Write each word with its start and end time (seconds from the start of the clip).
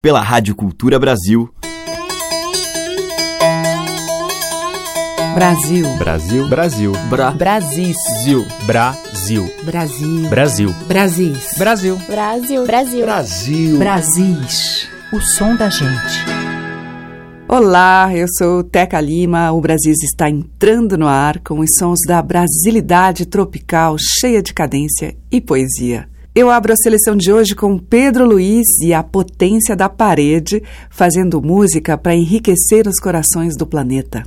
pela 0.00 0.20
Rádio 0.20 0.54
Cultura 0.54 0.96
Brasil. 0.96 1.52
Brasil. 5.34 5.96
Brasil. 5.96 6.48
Brasil. 6.48 6.92
Bra. 7.10 7.32
Brasil. 7.32 7.94
Brasil. 8.64 9.44
Brasil. 9.64 10.14
Brasil. 10.24 10.72
Brasil. 10.86 11.44
Brasil. 11.56 11.96
Brasil. 12.06 12.64
Brasil. 12.64 13.04
Brasil. 13.04 13.78
Brasil. 13.78 14.36
O 15.12 15.20
som 15.20 15.56
da 15.56 15.68
gente. 15.68 16.24
Olá, 17.48 18.08
eu 18.14 18.28
sou 18.38 18.62
Teca 18.62 19.00
Lima. 19.00 19.50
O 19.50 19.60
Brasil 19.60 19.92
está 19.92 20.30
entrando 20.30 20.96
no 20.96 21.08
ar 21.08 21.40
com 21.40 21.58
os 21.58 21.74
sons 21.76 21.98
da 22.06 22.22
brasilidade 22.22 23.26
tropical 23.26 23.96
cheia 23.98 24.40
de 24.40 24.54
cadência 24.54 25.16
e 25.28 25.40
poesia. 25.40 26.08
Eu 26.38 26.50
abro 26.50 26.72
a 26.72 26.76
seleção 26.76 27.16
de 27.16 27.32
hoje 27.32 27.52
com 27.52 27.76
Pedro 27.76 28.24
Luiz 28.24 28.64
e 28.80 28.94
a 28.94 29.02
potência 29.02 29.74
da 29.74 29.88
parede, 29.88 30.62
fazendo 30.88 31.42
música 31.42 31.98
para 31.98 32.14
enriquecer 32.14 32.86
os 32.86 33.00
corações 33.00 33.56
do 33.56 33.66
planeta. 33.66 34.22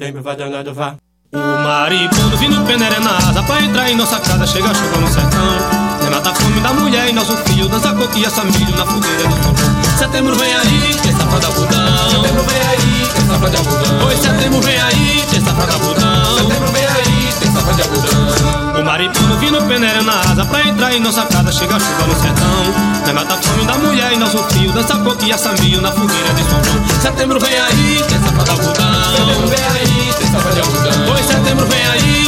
Bewahrs. 0.00 1.09
De 26.10 26.44
São 26.44 26.62
João. 26.64 27.00
Setembro 27.00 27.40
vem 27.40 27.58
aí, 27.58 28.02
tem 28.08 28.18
safra 28.20 28.44
da 28.44 28.52
algodão. 28.52 29.16
Setembro 29.16 29.48
vem 29.48 29.64
aí, 29.64 30.14
tem 30.18 30.26
safra 30.30 30.52
de 30.52 30.60
algodão. 30.60 31.14
Oi, 31.14 31.22
setembro 31.22 31.66
vem 31.66 31.86
aí, 31.86 32.19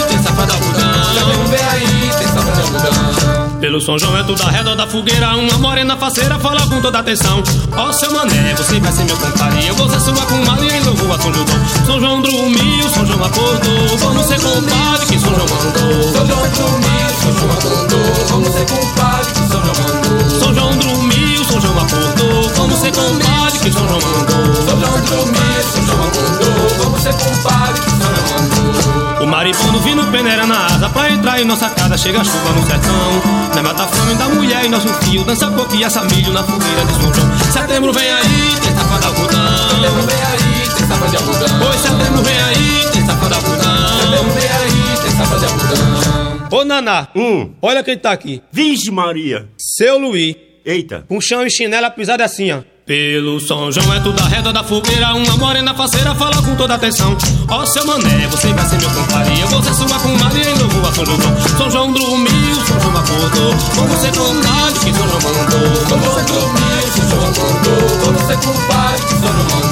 Pelo 3.73 3.81
São 3.81 3.99
João 3.99 4.19
é 4.19 4.23
tudo 4.23 4.43
ao 4.43 4.51
redor 4.51 4.77
da 4.77 4.87
fogueira 4.87 5.35
Uma 5.35 5.57
morena 5.57 5.97
faceira 5.97 6.39
fala 6.39 6.61
com 6.67 6.79
toda 6.83 6.99
atenção 6.99 7.43
Ó 7.75 7.89
oh, 7.89 7.93
seu 7.95 8.13
mané, 8.13 8.55
você 8.55 8.79
vai 8.79 8.93
ser 8.93 9.05
meu 9.05 9.17
compadre 9.17 9.67
Eu 9.67 9.75
vou 9.75 9.89
ser 9.89 9.99
sua 9.99 10.27
comadre 10.27 10.67
e 10.67 10.81
louvo 10.81 11.11
a 11.11 11.19
São 11.19 11.33
João 11.33 11.47
São 11.87 11.99
João 11.99 12.21
dormiu, 12.21 12.91
São 12.91 13.07
João 13.07 13.25
acordou 13.25 13.97
Vamos 13.97 14.27
ser 14.27 14.39
compadre 14.43 15.07
que 15.07 15.19
São 15.19 15.35
João 15.35 15.47
mandou 15.49 16.13
São 16.13 16.27
João 16.27 16.43
dormiu, 16.53 17.15
São 17.23 17.33
João 17.33 17.53
acordou 17.55 18.27
Vamos 18.29 18.53
ser 18.53 18.67
compadre 18.67 19.33
que 19.33 19.49
São 19.49 19.63
João 19.63 19.75
mandou 19.81 20.39
São 20.39 20.55
João 20.55 20.77
dormiu, 20.77 21.45
São 21.47 21.61
João 21.63 21.79
acordou 21.79 22.51
Vamos 22.55 22.79
ser 22.79 22.93
compadre 22.93 23.59
que 23.59 23.73
São 23.73 23.89
João 23.89 24.01
mandou 24.03 24.55
São 24.55 24.81
João 24.81 25.01
dormiu, 25.01 25.63
São 25.73 25.87
João 25.87 26.05
acordou 26.09 26.85
Vamos 26.85 27.03
ser 27.03 27.15
compadre 27.15 27.81
que 27.81 27.91
São 27.91 28.01
João 28.01 28.39
mandou 28.39 29.23
O 29.23 29.27
maripondo 29.27 29.81
vindo 29.81 30.05
peneira 30.11 30.47
na 30.47 30.67
asa 30.67 30.91
Pra 30.91 31.11
entrar 31.11 31.41
em 31.41 31.47
nossa 31.47 31.71
casa 31.71 31.97
chega 31.97 32.23
chuva 32.23 32.51
no 32.51 32.67
sertão 32.67 33.43
Mata 33.63 33.85
a 33.85 33.89
fome 33.89 34.15
da 34.17 34.29
mulher 34.29 34.65
e 34.65 34.69
nosso 34.69 34.89
fio 34.95 35.23
Dança 35.25 35.47
coquinha, 35.51 35.89
milho 36.11 36.33
na 36.33 36.43
fogueira 36.43 36.85
de 36.85 36.93
São 36.95 37.15
João 37.15 37.53
Setembro 37.53 37.93
vem 37.93 38.11
aí, 38.13 38.61
tem 38.61 38.75
safra 38.75 38.99
da 38.99 39.07
algodão 39.07 39.69
Setembro 39.69 40.03
vem 40.03 40.23
aí, 40.23 40.69
tem 40.77 40.87
safra 40.87 41.09
de 41.09 41.17
algodão 41.17 41.69
Oi, 41.69 41.79
setembro 41.79 42.23
vem 42.23 42.43
aí, 42.43 42.91
tem 42.93 43.07
safra 43.07 43.29
da 43.29 43.37
algodão 43.37 43.89
Setembro 44.11 44.33
vem 44.33 44.49
aí, 44.51 45.03
tem 45.03 45.11
safra 45.13 45.39
de 45.39 45.45
algodão 45.45 46.59
Ô 46.59 46.65
Naná, 46.65 47.09
Hum. 47.17 47.55
olha 47.63 47.83
quem 47.83 47.97
tá 47.97 48.13
aqui. 48.13 48.43
Vixe 48.53 48.91
Maria. 48.91 49.49
Seu 49.57 49.99
Luiz. 49.99 50.37
Eita. 50.67 51.03
Com 51.09 51.19
chão 51.19 51.47
e 51.47 51.51
chinela 51.51 51.89
pisada 51.91 52.25
assim, 52.25 52.53
ó. 52.53 52.61
Pelo 52.93 53.41
São 53.41 53.73
João 53.73 53.91
é 53.95 54.01
tudo 54.01 54.23
reda 54.25 54.53
da 54.53 54.63
fogueira 54.63 55.15
Uma 55.15 55.35
morena 55.39 55.73
faceira 55.73 56.15
fala 56.15 56.37
com 56.43 56.55
toda 56.57 56.75
atenção. 56.75 57.17
Ó 57.49 57.65
seu 57.65 57.87
mané, 57.87 58.29
você 58.29 58.53
vai 58.53 58.69
ser 58.69 58.79
meu 58.79 58.91
compadre 58.91 59.41
Eu 59.41 59.49
vou 59.49 59.63
ser 59.63 59.73
sua 59.73 59.99
comadre 59.99 60.43
em 60.43 60.53
a 60.53 60.93
São 60.93 61.07
João 61.07 61.19
São 61.57 61.71
João 61.71 61.91
dormiu, 61.91 62.55
São 62.67 62.79
João 62.79 62.97
acordou. 62.99 63.55
Vamos 63.77 63.99
ser 63.99 64.13
compadre 64.13 64.79
que 64.79 64.93
São 64.93 65.09
João 65.09 65.23
mandou. 65.23 65.87
São 65.89 66.01
João 66.03 66.25
dormiu, 66.27 66.93
São 66.93 67.09
João 67.09 67.31
acordou 67.31 67.99
Vamos 68.05 68.23
ser 68.27 68.37
compadre 68.37 69.03
que 69.07 69.15
São 69.15 69.21
João 69.21 69.47
mandou 69.49 69.72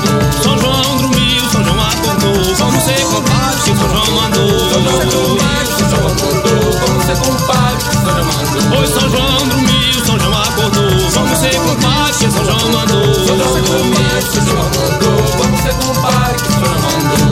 Acordou 2.21 2.55
Vamos 2.55 2.83
ser 2.83 3.01
compadre 3.07 3.61
que 3.61 3.77
São 3.77 3.89
mandou 4.15 4.59
São 4.61 4.83
João 4.83 4.99
dormiu, 5.09 5.67
São 5.67 5.89
João 5.89 6.07
acordou 6.07 6.73
Vamos 6.81 7.05
ser 7.05 7.17
compadre 7.17 7.79
que 7.79 7.97
São 7.97 8.25
mandou 8.25 8.79
Oi, 8.79 8.87
São 8.87 9.11
João 9.11 9.49
dormiu, 9.49 10.05
São 10.05 10.19
João 10.19 10.43
acordou 10.43 11.11
Vamos 11.11 11.39
ser 11.39 11.57
compadre 11.57 12.13
que 12.13 12.31
São 12.31 12.45
João 12.45 12.73
mandou 12.73 13.15
São 13.15 13.37
João 13.37 13.63
dormiu, 13.63 14.23
São 14.33 14.45
João 14.45 14.67
acordou 14.67 15.17
Vamos 15.39 15.61
ser 15.61 15.75
compadre 15.75 16.37
que 16.43 16.53
São 16.53 16.61
mandou 16.61 17.31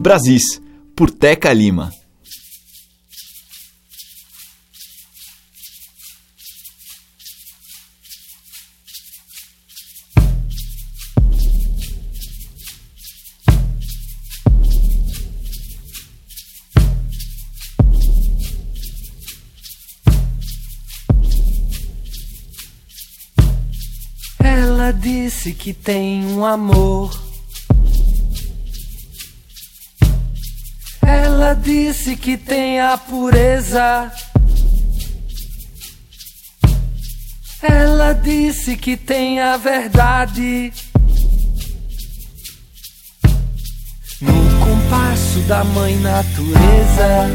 Brasis, 0.00 0.62
por 0.96 1.10
Teca 1.10 1.52
Lima. 1.52 1.92
Disse 25.48 25.52
que 25.54 25.72
tem 25.72 26.26
um 26.26 26.44
amor. 26.44 27.10
Ela 31.00 31.54
disse 31.54 32.16
que 32.16 32.36
tem 32.36 32.80
a 32.80 32.98
pureza. 32.98 34.12
Ela 37.62 38.12
disse 38.12 38.76
que 38.76 38.96
tem 38.96 39.40
a 39.40 39.56
verdade. 39.56 40.72
No 44.20 44.66
compasso 44.66 45.40
da 45.46 45.64
mãe 45.64 45.96
natureza. 45.96 47.28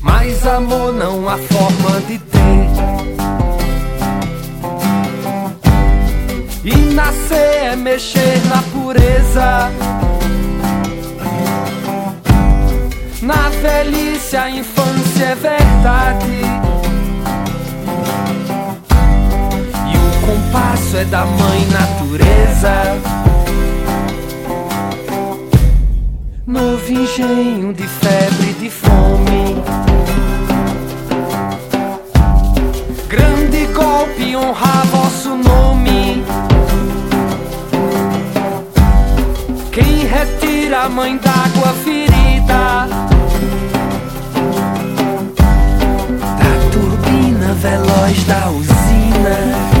Mas 0.00 0.44
amor 0.46 0.92
não 0.92 1.28
há 1.28 1.38
forma 1.38 2.00
de 2.08 2.18
ter. 2.18 2.36
E 6.68 6.74
nascer 6.94 7.74
é 7.74 7.76
mexer 7.76 8.44
na 8.48 8.60
pureza. 8.72 9.70
Na 13.22 13.48
velhice 13.50 14.36
a 14.36 14.50
infância 14.50 15.26
é 15.26 15.34
verdade. 15.36 16.40
E 19.86 19.96
o 19.96 20.26
compasso 20.26 20.96
é 20.96 21.04
da 21.04 21.24
mãe 21.24 21.66
natureza. 21.66 23.00
Novo 26.48 26.90
engenho 26.90 27.72
de 27.74 27.86
febre 27.86 28.54
de 28.54 28.70
fome. 28.70 29.62
Grande 33.08 33.66
golpe 33.66 34.36
honrar 34.36 34.84
vosso 34.88 35.28
nome. 35.28 35.65
Retira 40.66 40.82
a 40.82 40.88
mãe 40.88 41.16
d'água 41.18 41.72
ferida. 41.84 42.88
Da 46.38 46.70
turbina 46.72 47.54
veloz 47.54 48.24
da 48.24 48.50
usina 48.50 49.75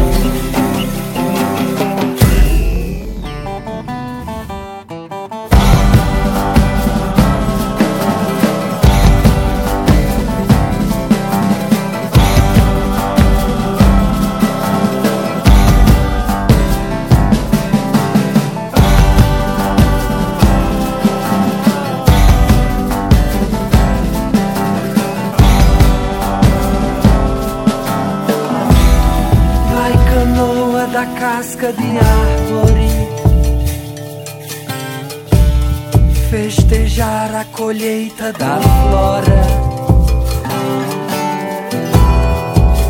casca 31.56 31.72
de 31.72 31.98
árvore. 31.98 32.88
Festejar 36.30 37.34
a 37.34 37.44
colheita 37.46 38.32
da 38.32 38.60
flora. 38.60 39.42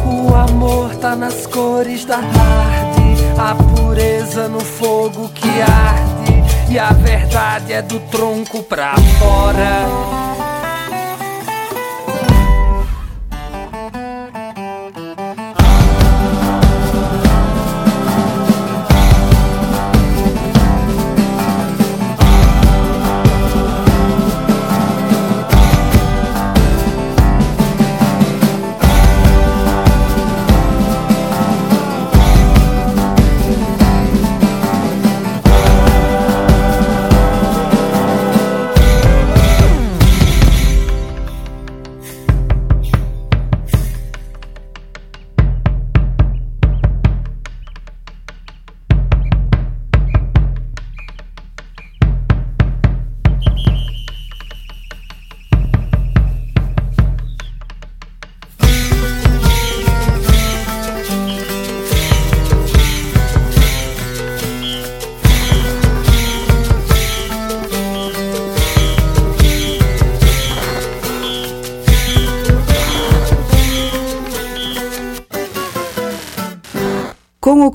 O 0.05 0.35
amor 0.35 0.95
tá 0.97 1.15
nas 1.15 1.47
cores 1.47 2.05
da 2.05 2.19
tarde 2.19 3.17
A 3.39 3.55
pureza 3.55 4.49
no 4.49 4.61
fogo 4.61 5.29
que 5.29 5.49
arde 5.49 6.73
E 6.73 6.79
a 6.79 6.93
verdade 6.93 7.73
é 7.73 7.83
do 7.83 8.01
tronco 8.01 8.63
pra 8.63 8.95
fora 9.19 10.26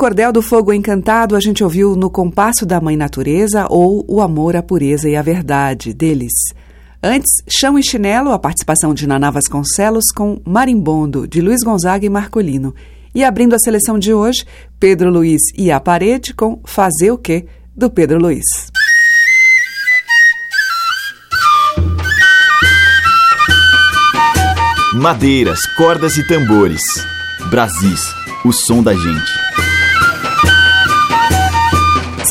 Cordel 0.01 0.31
do 0.31 0.41
Fogo 0.41 0.73
Encantado, 0.73 1.35
a 1.35 1.39
gente 1.39 1.63
ouviu 1.63 1.95
No 1.95 2.09
Compasso 2.09 2.65
da 2.65 2.81
Mãe 2.81 2.97
Natureza 2.97 3.67
ou 3.69 4.03
O 4.07 4.19
Amor, 4.19 4.55
a 4.55 4.63
Pureza 4.63 5.07
e 5.07 5.15
a 5.15 5.21
Verdade, 5.21 5.93
deles. 5.93 6.33
Antes, 7.03 7.29
Chão 7.47 7.77
e 7.77 7.83
Chinelo, 7.83 8.31
a 8.31 8.39
participação 8.39 8.95
de 8.95 9.05
Naná 9.05 9.29
Vasconcelos 9.29 10.05
com 10.11 10.41
Marimbondo, 10.43 11.27
de 11.27 11.39
Luiz 11.39 11.61
Gonzaga 11.61 12.03
e 12.03 12.09
Marcolino. 12.09 12.73
E 13.13 13.23
abrindo 13.23 13.53
a 13.53 13.59
seleção 13.59 13.99
de 13.99 14.11
hoje, 14.11 14.43
Pedro 14.79 15.11
Luiz 15.11 15.39
e 15.55 15.69
a 15.69 15.79
Parede 15.79 16.33
com 16.33 16.59
Fazer 16.65 17.11
o 17.11 17.17
Quê, 17.19 17.45
do 17.77 17.87
Pedro 17.87 18.19
Luiz. 18.19 18.43
Madeiras, 24.95 25.59
cordas 25.77 26.17
e 26.17 26.27
tambores. 26.27 26.81
Brasis, 27.51 28.01
o 28.43 28.51
som 28.51 28.81
da 28.81 28.95
gente. 28.95 29.40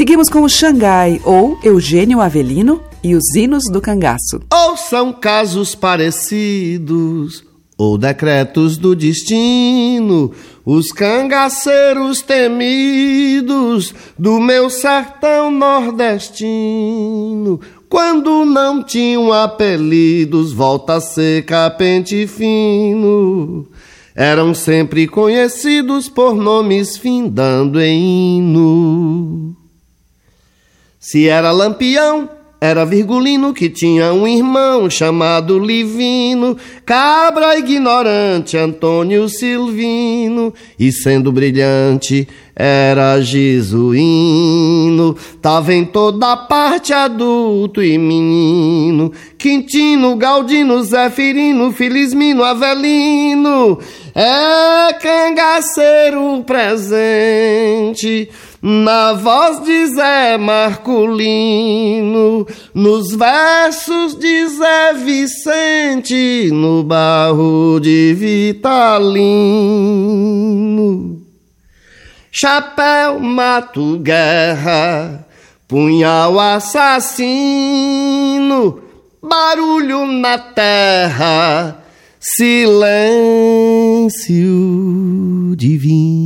Seguimos 0.00 0.30
com 0.30 0.40
o 0.40 0.49
Xangai, 0.49 1.21
ou 1.26 1.59
Eugênio 1.62 2.23
Avelino 2.23 2.80
e 3.04 3.14
os 3.14 3.35
hinos 3.35 3.64
do 3.71 3.83
cangaço. 3.83 4.40
Ou 4.50 4.75
são 4.75 5.12
casos 5.12 5.75
parecidos, 5.75 7.45
ou 7.76 7.99
decretos 7.99 8.78
do 8.78 8.97
destino, 8.97 10.33
os 10.64 10.90
cangaceiros 10.90 12.23
temidos 12.23 13.95
do 14.19 14.40
meu 14.40 14.71
sertão 14.71 15.50
nordestino. 15.50 16.40
Quando 17.87 18.47
não 18.47 18.83
tinham 18.83 19.30
apelidos, 19.30 20.50
volta 20.50 20.99
seca, 20.99 21.69
pente 21.69 22.26
fino. 22.26 23.69
Eram 24.16 24.54
sempre 24.54 25.07
conhecidos 25.07 26.09
por 26.09 26.35
nomes 26.35 26.97
findando 26.97 27.78
em 27.78 28.38
hino. 28.38 29.60
Se 31.02 31.26
era 31.30 31.50
lampião, 31.50 32.28
era 32.61 32.85
Virgulino 32.85 33.54
que 33.54 33.71
tinha 33.71 34.12
um 34.12 34.28
irmão 34.28 34.90
chamado 34.90 35.59
Livino, 35.59 36.59
cabra 36.85 37.57
ignorante 37.59 38.59
Antônio 38.59 39.26
Silvino, 39.26 40.52
e 40.78 40.92
sendo 40.92 41.33
brilhante 41.33 42.28
era 42.54 43.19
Jesuíno. 43.23 45.16
Tava 45.40 45.73
em 45.73 45.87
toda 45.87 46.37
parte 46.37 46.92
adulto 46.92 47.83
e 47.83 47.97
menino, 47.97 49.11
Quintino, 49.38 50.14
Galdino, 50.16 50.83
Zefirino, 50.83 51.73
Felizmino, 51.73 52.45
Avelino, 52.45 53.78
é 54.14 54.92
cangaceiro 55.00 56.45
presente 56.45 58.28
na 58.62 59.14
voz 59.14 59.61
de 59.61 59.87
Zé 59.87 60.37
Marculino, 60.37 60.87
nos 62.75 63.14
versos 63.14 64.14
de 64.14 64.49
Zé 64.49 64.93
Vicente, 65.02 66.50
no 66.52 66.83
barro 66.83 67.81
de 67.81 68.12
Vitalino. 68.12 68.81
Chapéu, 72.31 73.19
mato, 73.19 73.99
guerra, 73.99 75.26
punhal 75.67 76.38
assassino, 76.38 77.19
barulho 79.23 80.07
na 80.07 80.38
terra, 80.38 81.83
silêncio 82.21 82.87
divino. 85.57 86.20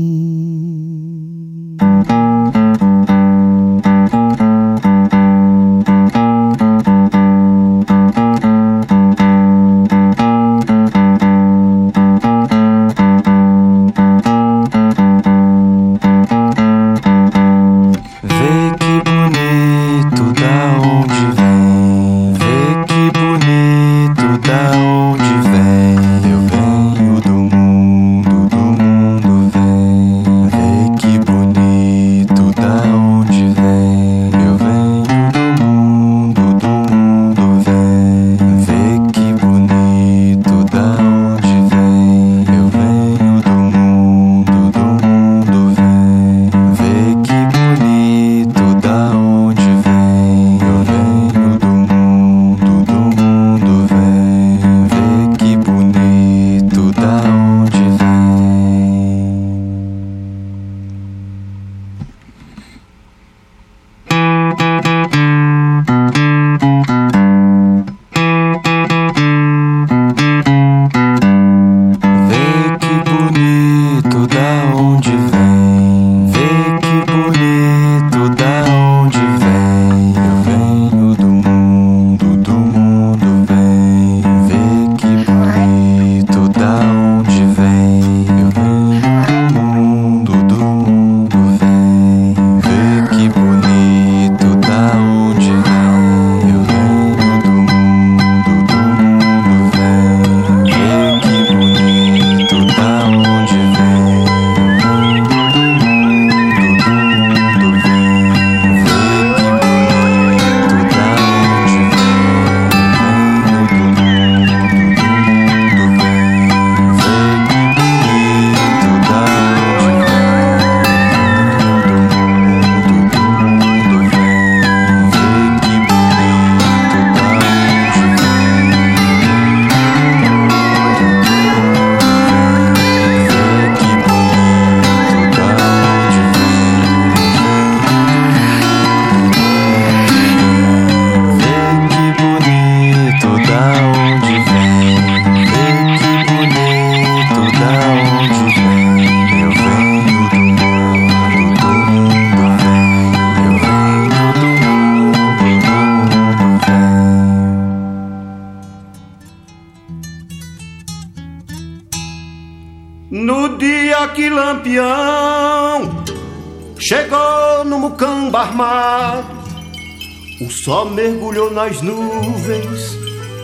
Mergulhou 170.95 171.51
nas 171.51 171.83
nuvens, 171.83 172.97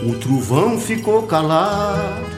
o 0.03 0.15
trovão 0.15 0.79
ficou 0.79 1.23
calado. 1.23 2.31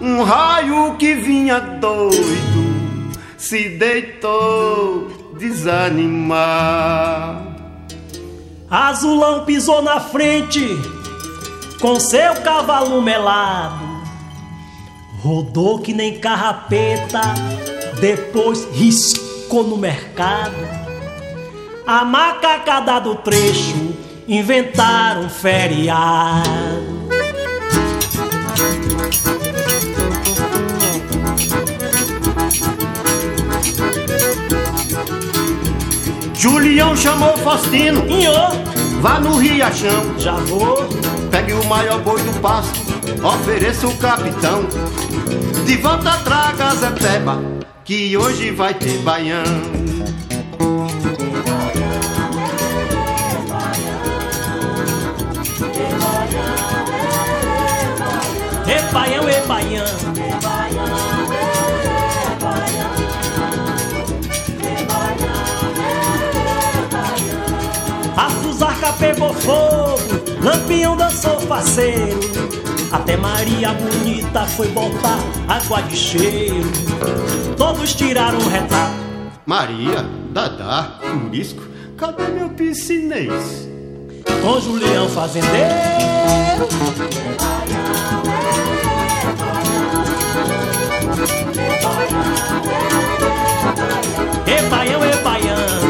Um 0.00 0.22
raio 0.22 0.96
que 0.96 1.14
vinha 1.14 1.60
doido, 1.60 3.12
se 3.36 3.68
deitou 3.68 5.08
desanimado. 5.38 6.40
Azulão 8.70 9.44
pisou 9.44 9.82
na 9.82 10.00
frente 10.00 10.66
com 11.80 12.00
seu 12.00 12.34
cavalo 12.42 13.02
melado. 13.02 13.90
Rodou 15.22 15.80
que 15.80 15.92
nem 15.92 16.18
carrapeta, 16.18 17.20
depois 18.00 18.66
riscou 18.72 19.64
no 19.64 19.76
mercado. 19.76 20.56
A 21.86 22.04
macacada 22.04 23.00
do 23.00 23.16
trecho 23.16 23.79
inventaram 24.30 25.28
feriado. 25.28 27.00
Julião 36.32 36.96
chamou 36.96 37.36
Faustino, 37.38 38.06
Inhô, 38.06 38.32
vá 39.00 39.18
no 39.18 39.36
Riachão, 39.36 40.16
já 40.16 40.34
vou. 40.34 40.88
pegue 41.28 41.52
o 41.52 41.64
maior 41.64 42.00
boi 42.00 42.22
do 42.22 42.40
pasto, 42.40 42.80
ofereça 43.26 43.88
o 43.88 43.96
capitão. 43.98 44.64
De 45.66 45.76
volta 45.76 46.16
traga 46.18 46.74
Zé 46.76 46.90
Peba, 46.92 47.42
que 47.84 48.16
hoje 48.16 48.52
vai 48.52 48.74
ter 48.74 48.98
baião. 48.98 49.89
Baião, 58.92 59.28
e 59.28 59.40
baião. 59.46 59.84
A 68.16 68.30
fusarca 68.30 68.92
pegou 68.94 69.32
fogo, 69.34 70.00
lampião 70.42 70.96
dançou 70.96 71.40
faceiro. 71.40 72.20
Até 72.92 73.16
Maria 73.16 73.72
Bonita 73.72 74.46
foi 74.46 74.68
botar 74.68 75.18
água 75.48 75.82
de 75.82 75.96
cheiro. 75.96 76.70
Todos 77.56 77.94
tiraram 77.94 78.38
um 78.38 78.48
retrato. 78.48 78.94
Maria, 79.46 80.04
Dadá, 80.32 80.98
Curisco, 81.00 81.62
cadê 81.96 82.24
meu 82.28 82.50
piscinês? 82.50 83.68
Com 84.42 84.60
Julião 84.60 85.08
Fazendeiro. 85.08 85.70
E 94.46 94.62
baião, 94.68 95.00
e 95.04 95.16
baião. 95.22 95.80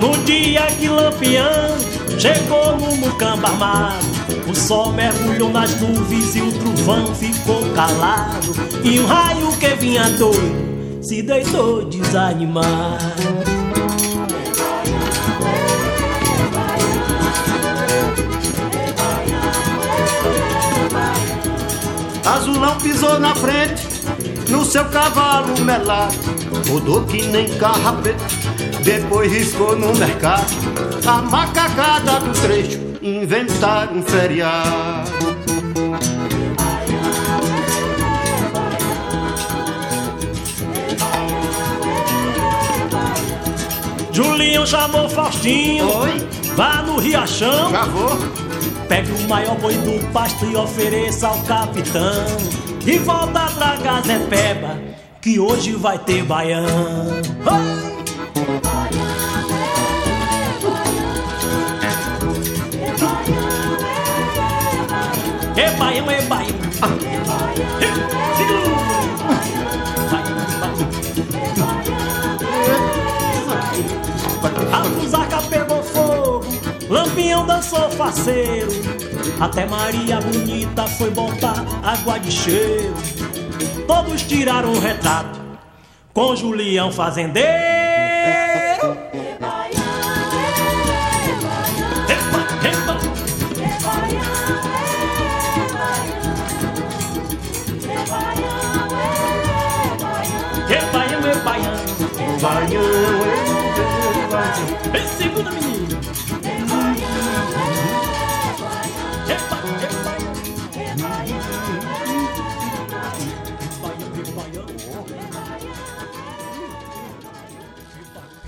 No 0.00 0.16
dia 0.24 0.66
que 0.78 0.88
Lampião 0.88 1.76
chegou 2.18 2.76
no 2.78 2.96
mucamba 2.96 3.48
armado, 3.48 4.06
o 4.48 4.54
sol 4.54 4.92
mergulhou 4.92 5.50
nas 5.50 5.80
nuvens 5.80 6.34
e 6.36 6.42
o 6.42 6.52
trovão 6.52 7.14
ficou 7.14 7.62
calado. 7.74 8.54
E 8.82 8.98
um 9.00 9.06
raio 9.06 9.52
que 9.58 9.68
vinha 9.76 10.08
doido 10.10 11.02
se 11.02 11.22
deitou 11.22 11.84
desanimado. 11.84 13.59
Azulão 22.30 22.76
pisou 22.78 23.18
na 23.18 23.34
frente, 23.34 23.82
no 24.48 24.64
seu 24.64 24.84
cavalo 24.84 25.58
melado, 25.64 26.14
rodou 26.70 27.04
que 27.04 27.22
nem 27.22 27.48
carrapeto, 27.58 28.22
depois 28.84 29.32
riscou 29.32 29.76
no 29.76 29.92
mercado. 29.96 30.46
A 31.04 31.22
macacada 31.22 32.20
do 32.20 32.32
trecho, 32.40 32.78
inventaram 33.02 33.96
um 33.96 34.02
feriado. 34.02 35.10
Julinho 44.12 44.66
chamou 44.66 45.08
Faustinho, 45.08 45.88
Oi, 45.98 46.28
vá 46.54 46.82
no 46.82 46.98
Riachão. 46.98 47.70
já 47.70 47.84
vou. 47.86 48.39
Pegue 48.90 49.12
o 49.12 49.28
maior 49.28 49.56
boi 49.56 49.74
do 49.74 50.04
pasto 50.12 50.44
e 50.46 50.56
ofereça 50.56 51.28
ao 51.28 51.40
capitão. 51.42 52.26
E 52.84 52.98
volta 52.98 53.38
a 53.38 53.52
tragar 53.52 54.02
Zé 54.02 54.18
Peba, 54.18 54.82
que 55.20 55.38
hoje 55.38 55.74
vai 55.74 55.96
ter 55.96 56.24
baião. 56.24 56.66
Ai! 57.46 57.89
Lampião 77.40 77.46
dançou 77.46 77.90
faceiro. 77.90 78.70
Até 79.40 79.66
Maria 79.66 80.20
Bonita 80.20 80.86
foi 80.86 81.10
botar 81.10 81.64
água 81.82 82.18
de 82.18 82.30
cheiro. 82.30 82.94
Todos 83.86 84.22
tiraram 84.22 84.72
um 84.72 84.78
retrato 84.78 85.40
com 86.12 86.36
Julião 86.36 86.92
Fazendeiro. 86.92 87.79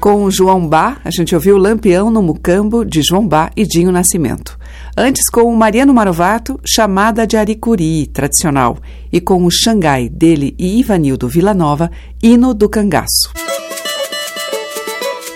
Com 0.02 0.28
João 0.32 0.66
Bá, 0.66 0.96
a 1.04 1.12
gente 1.12 1.32
ouviu 1.32 1.56
Lampião 1.56 2.10
no 2.10 2.20
Mucambo, 2.20 2.84
de 2.84 3.00
João 3.02 3.24
Bá 3.24 3.52
e 3.56 3.64
Dinho 3.64 3.92
Nascimento. 3.92 4.58
Antes, 4.96 5.30
com 5.30 5.42
o 5.42 5.56
Mariano 5.56 5.94
Marovato, 5.94 6.58
Chamada 6.66 7.24
de 7.24 7.36
Aricuri, 7.36 8.08
tradicional. 8.08 8.78
E 9.12 9.20
com 9.20 9.44
o 9.44 9.48
Xangai, 9.48 10.08
dele 10.08 10.56
e 10.58 10.80
Ivanildo 10.80 11.28
Villanova, 11.28 11.88
Hino 12.20 12.52
do 12.52 12.68
Cangaço. 12.68 13.32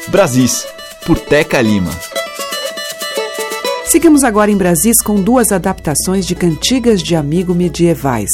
Brasis, 0.09 0.67
por 1.07 1.17
Teca 1.17 1.63
Lima. 1.63 1.93
Seguimos 3.85 4.25
agora 4.25 4.51
em 4.51 4.57
Brasis 4.57 5.01
com 5.01 5.23
duas 5.23 5.53
adaptações 5.53 6.27
de 6.27 6.35
cantigas 6.35 7.01
de 7.05 7.15
amigo 7.15 7.55
medievais, 7.55 8.31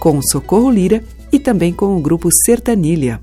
com 0.00 0.20
Socorro 0.20 0.68
Lira 0.68 1.04
e 1.30 1.38
também 1.38 1.72
com 1.72 1.96
o 1.96 2.00
grupo 2.00 2.28
Sertanilha. 2.44 3.20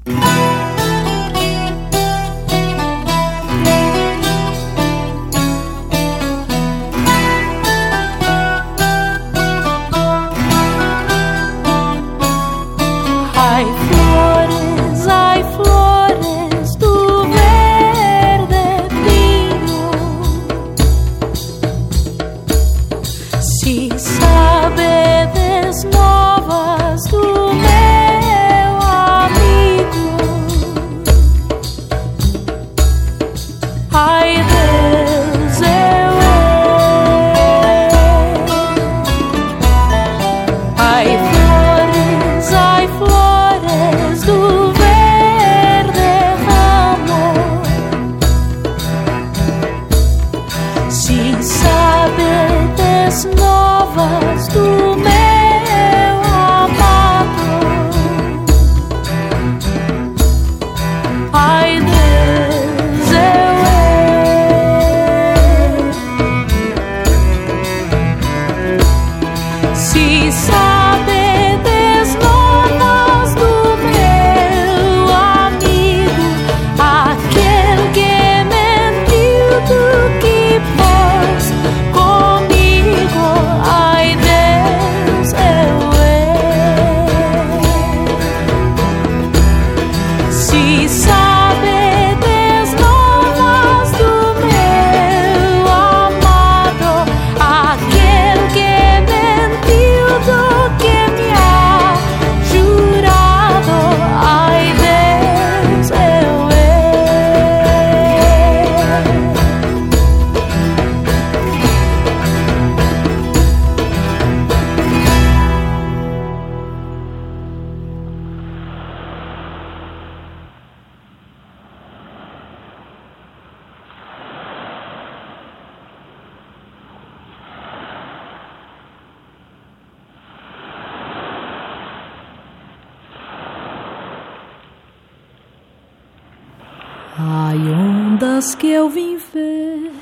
Ondas 138.44 138.56
que 138.56 138.68
eu 138.68 138.90
vim 138.90 139.18
ver, 139.34 139.94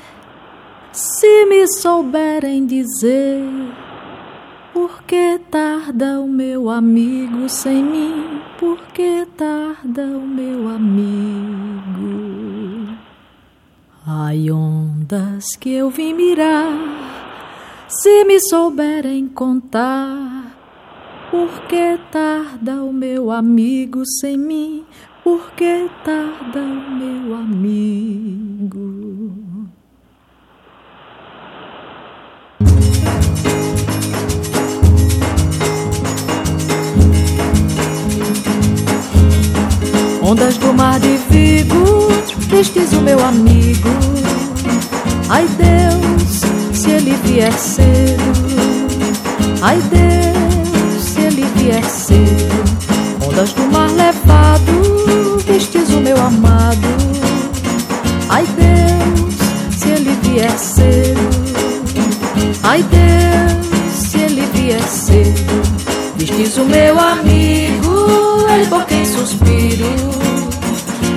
se 0.92 1.46
me 1.46 1.64
souberem 1.80 2.66
dizer, 2.66 3.40
por 4.72 5.04
que 5.04 5.40
tarda 5.48 6.20
o 6.20 6.26
meu 6.26 6.68
amigo 6.68 7.48
sem 7.48 7.84
mim? 7.84 8.40
Por 8.58 8.78
que 8.88 9.26
tarda 9.36 10.02
o 10.02 10.26
meu 10.26 10.68
amigo? 10.68 12.18
Ai, 14.04 14.50
ondas 14.50 15.54
que 15.54 15.70
eu 15.70 15.88
vim 15.88 16.12
mirar, 16.12 16.66
se 17.86 18.24
me 18.24 18.40
souberem 18.40 19.28
contar, 19.28 20.56
por 21.30 21.60
que 21.68 21.96
tarda 22.10 22.82
o 22.82 22.92
meu 22.92 23.30
amigo 23.30 24.02
sem 24.20 24.36
mim? 24.36 24.84
Por 25.24 25.52
que 25.52 25.88
tarda 26.04 26.60
meu 26.60 27.36
amigo? 27.36 28.92
Ondas 40.20 40.56
do 40.56 40.74
mar 40.74 40.98
de 40.98 41.16
Vigo, 41.30 42.08
tristes 42.48 42.92
o 42.92 43.00
meu 43.00 43.24
amigo. 43.24 43.88
Ai 45.28 45.46
Deus, 45.46 46.40
se 46.76 46.90
ele 46.90 47.14
vier 47.22 47.52
cedo. 47.52 48.22
Ai 49.62 49.80
Deus, 49.82 51.02
se 51.04 51.20
ele 51.20 51.44
vier 51.54 51.84
cedo. 51.84 52.61
Ondas 53.32 53.54
do 53.54 53.62
mar 53.72 53.88
levado, 53.88 55.38
vistes 55.46 55.88
o 55.88 56.00
meu 56.00 56.18
amado. 56.18 56.86
Ai 58.28 58.44
Deus, 58.44 59.34
se 59.78 59.88
ele 59.88 60.18
vier 60.22 60.58
cedo. 60.58 61.30
Ai 62.62 62.82
Deus, 62.82 63.96
se 63.96 64.18
ele 64.18 64.46
vier 64.52 64.82
cedo. 64.82 65.62
Vistes 66.16 66.58
o 66.58 66.64
meu 66.66 67.00
amigo, 67.00 68.06
ele 68.54 68.66
por 68.66 68.84
quem 68.84 69.06
suspiro. 69.06 69.88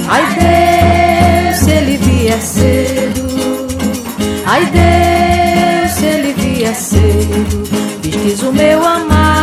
Ai 0.07 0.23
Deus, 0.39 1.57
se 1.57 1.69
ele 1.69 1.97
vier 1.97 2.41
cedo. 2.41 3.25
Ai 4.45 4.65
Deus, 4.67 5.91
se 5.91 6.05
ele 6.05 6.33
vier 6.33 6.75
cedo. 6.75 7.67
Vistes 8.01 8.41
o 8.41 8.53
meu 8.53 8.87
amado, 8.87 9.34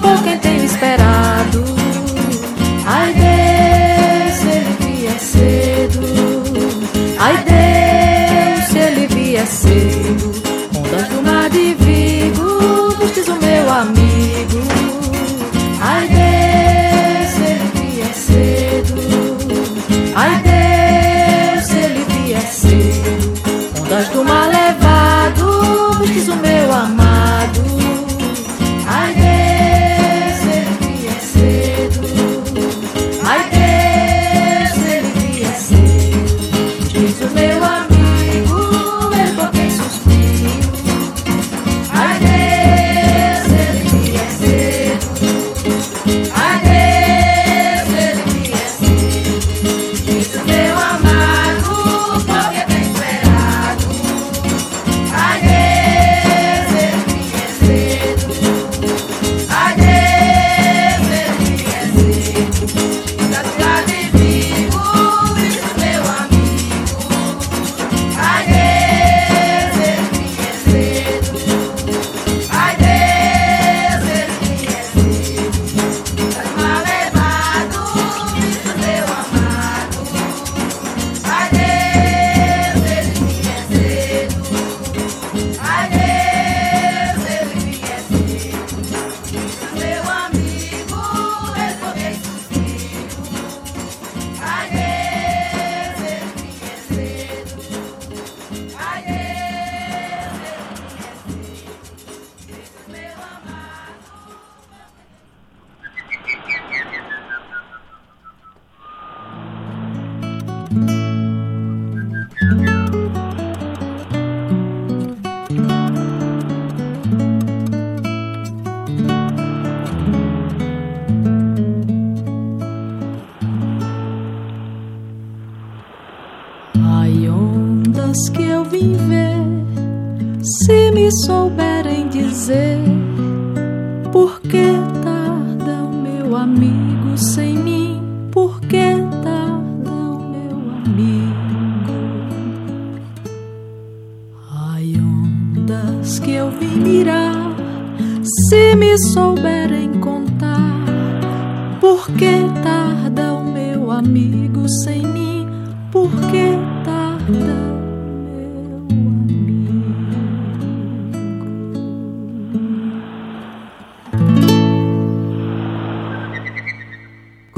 por 0.00 0.22
quem 0.22 0.38
tenho 0.38 0.64
esperado. 0.64 1.64
Ai 2.86 3.12
Deus, 3.14 4.40
ele 4.54 4.76
vier 4.80 5.18
cedo. 5.18 6.00
Ai 7.18 7.44
Deus, 7.44 8.74
ele 8.74 9.06
vier 9.08 9.46
cedo. 9.46 9.95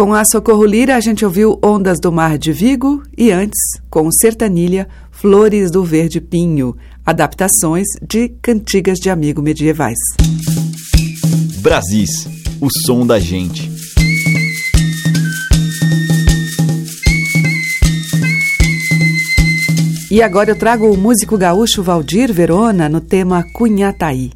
Com 0.09 0.15
a 0.15 0.25
Socorro 0.25 0.65
Lira, 0.65 0.97
a 0.97 1.01
gente 1.01 1.23
ouviu 1.23 1.61
Ondas 1.63 2.01
do 2.01 2.11
Mar 2.11 2.39
de 2.39 2.51
Vigo 2.51 3.03
e 3.15 3.31
antes, 3.31 3.61
com 3.91 4.11
Sertanilha, 4.11 4.89
Flores 5.11 5.71
do 5.71 5.85
Verde 5.85 6.19
Pinho, 6.19 6.75
adaptações 7.05 7.87
de 8.01 8.31
cantigas 8.41 8.99
de 8.99 9.11
amigo 9.11 9.43
medievais. 9.43 9.99
Brasis, 11.61 12.27
o 12.59 12.69
som 12.87 13.07
da 13.07 13.21
gente. 13.21 13.71
E 20.11 20.23
agora 20.23 20.53
eu 20.53 20.57
trago 20.57 20.91
o 20.91 20.97
músico 20.97 21.37
gaúcho 21.37 21.83
Valdir 21.83 22.33
Verona 22.33 22.89
no 22.89 23.03
tema 23.03 23.45
Cunhataí. 23.53 24.31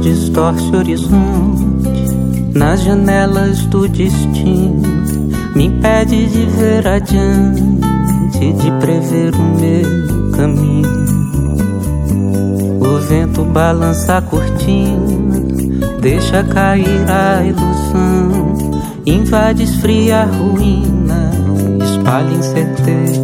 Distorce 0.00 0.64
o 0.70 0.76
horizonte. 0.76 1.64
Nas 2.54 2.82
janelas 2.82 3.66
do 3.66 3.88
destino, 3.88 4.82
me 5.54 5.66
impede 5.66 6.26
de 6.26 6.46
ver 6.46 6.86
adiante, 6.86 8.52
de 8.52 8.70
prever 8.80 9.34
o 9.34 9.60
meu 9.60 10.30
caminho. 10.32 11.04
O 12.80 12.98
vento 13.00 13.44
balança 13.44 14.18
a 14.18 14.22
cortina, 14.22 15.40
deixa 16.00 16.44
cair 16.44 17.10
a 17.10 17.44
ilusão, 17.44 18.80
invade, 19.04 19.64
esfria 19.64 20.22
a 20.22 20.24
ruína, 20.24 21.32
espalha 21.84 22.34
incertezas 22.34 23.23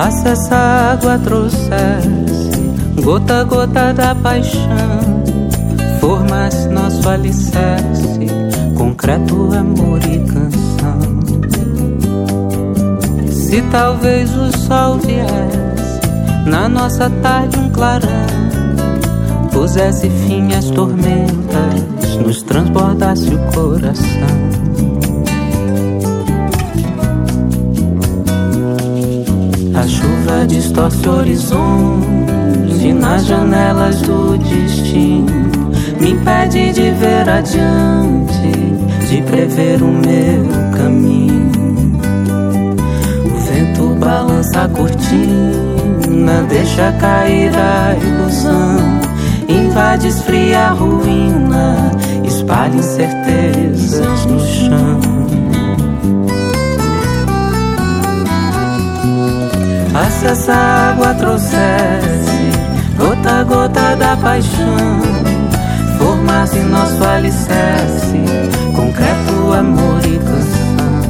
Acessa 0.00 0.54
a 0.54 0.92
água 0.92 1.18
trouxesse, 1.18 3.02
gota 3.02 3.40
a 3.40 3.44
gota 3.44 3.92
da 3.92 4.14
paixão, 4.14 5.24
formasse 5.98 6.68
nosso 6.68 7.08
alicerce, 7.08 8.28
concreto, 8.76 9.50
amor 9.52 9.98
e 10.04 10.20
canção. 10.20 11.18
Se 13.28 13.60
talvez 13.72 14.30
o 14.36 14.56
sol 14.56 14.98
viesse, 14.98 16.48
na 16.48 16.68
nossa 16.68 17.10
tarde 17.10 17.58
um 17.58 17.68
clarão, 17.68 18.08
pusesse 19.50 20.08
fim 20.08 20.54
às 20.54 20.66
tormentas, 20.70 22.14
nos 22.24 22.40
transbordasse 22.42 23.34
o 23.34 23.38
coração. 23.52 24.67
Distorce 30.46 31.08
o 31.08 31.18
horizonte 31.18 32.92
nas 32.92 33.26
janelas 33.26 34.02
do 34.02 34.36
destino. 34.38 35.26
Me 36.00 36.10
impede 36.10 36.72
de 36.72 36.90
ver 36.92 37.28
adiante, 37.28 38.52
de 39.08 39.22
prever 39.22 39.82
o 39.82 39.88
meu 39.88 40.70
caminho. 40.76 41.50
O 43.24 43.38
vento 43.38 43.94
balança 43.98 44.62
a 44.62 44.68
cortina, 44.68 46.42
deixa 46.48 46.92
cair 46.92 47.52
a 47.56 47.96
ilusão. 47.96 48.78
Invade, 49.48 50.08
esfria 50.08 50.60
a 50.60 50.70
ruína, 50.70 51.92
espalha 52.24 52.74
incertezas 52.76 54.26
no 54.26 54.40
chão. 54.40 55.17
Ah, 60.00 60.08
se 60.10 60.26
essa 60.26 60.52
água 60.54 61.12
trouxesse 61.14 62.52
gota 62.96 63.40
a 63.40 63.42
gota 63.42 63.96
da 63.96 64.16
paixão, 64.16 65.00
formasse 65.98 66.60
nosso 66.60 67.02
alicerce, 67.02 68.22
concreto, 68.76 69.52
amor 69.58 69.98
e 70.04 70.18
canção. 70.18 71.08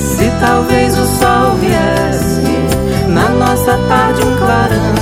Se 0.00 0.28
talvez 0.40 0.98
o 0.98 1.06
sol 1.06 1.54
viesse 1.60 3.10
na 3.10 3.28
nossa 3.28 3.78
tarde 3.88 4.22
um 4.22 4.36
clarão, 4.36 4.94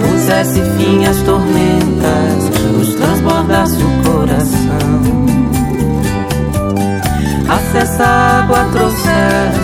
pusesse 0.00 0.62
fim 0.76 1.04
às 1.04 1.18
tormentas, 1.18 2.50
nos 2.72 2.94
transbordasse 2.94 3.76
o 3.76 4.10
coração. 4.10 5.00
Ah, 7.48 7.60
se 7.70 7.78
essa 7.78 8.04
água 8.04 8.64
trouxesse 8.72 9.59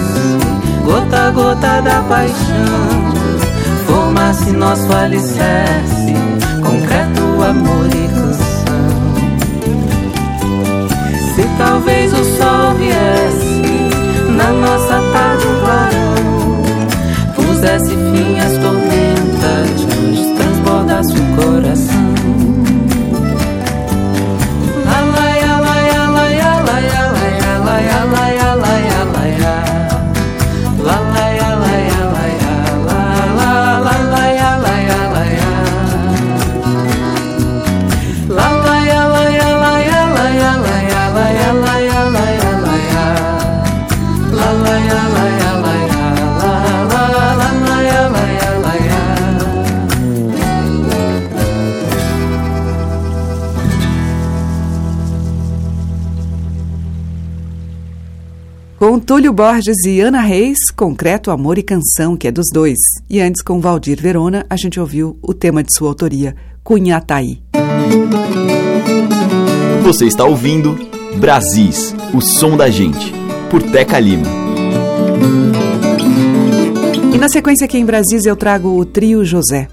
gota 1.37 1.83
da 1.83 2.01
paixão, 2.09 3.13
formasse 3.87 4.53
nosso 4.53 4.91
alicerce, 4.91 6.15
concreto, 6.63 7.43
amor 7.43 7.87
e 7.89 8.09
canção. 8.09 8.89
Se 11.35 11.43
talvez 11.59 12.13
o 12.15 12.25
sol 12.25 12.75
viesse 12.79 13.63
na 14.31 14.51
nossa 14.51 14.99
tarde 15.13 15.47
um 15.47 15.61
clarão, 15.61 16.15
pusesse 17.35 17.91
fim 17.91 18.39
às 18.41 18.57
tormentas, 18.57 18.76
Túlio 59.07 59.33
Borges 59.33 59.85
e 59.87 60.01
Ana 60.01 60.21
Reis, 60.21 60.59
Concreto, 60.75 61.31
Amor 61.31 61.59
e 61.59 61.63
Canção, 61.63 62.17
que 62.17 62.27
é 62.27 62.33
dos 62.33 62.47
dois. 62.53 62.77
E 63.09 63.21
antes, 63.21 63.41
com 63.41 63.61
Valdir 63.61 64.03
Verona, 64.03 64.45
a 64.51 64.57
gente 64.57 64.81
ouviu 64.81 65.17
o 65.23 65.33
tema 65.33 65.63
de 65.63 65.73
sua 65.73 65.91
autoria, 65.91 66.35
Cunhataí. 66.65 67.41
Você 69.85 70.07
está 70.07 70.25
ouvindo 70.25 70.77
Brasis, 71.21 71.95
o 72.13 72.21
som 72.21 72.57
da 72.57 72.69
gente, 72.69 73.13
por 73.49 73.63
Teca 73.63 74.01
Lima. 74.01 74.27
E 77.15 77.17
na 77.17 77.29
sequência 77.29 77.65
aqui 77.65 77.79
em 77.79 77.87
Brasis 77.87 78.27
eu 78.27 78.35
trago 78.35 78.77
o 78.77 78.85
Trio 78.85 79.25
José. 79.25 79.69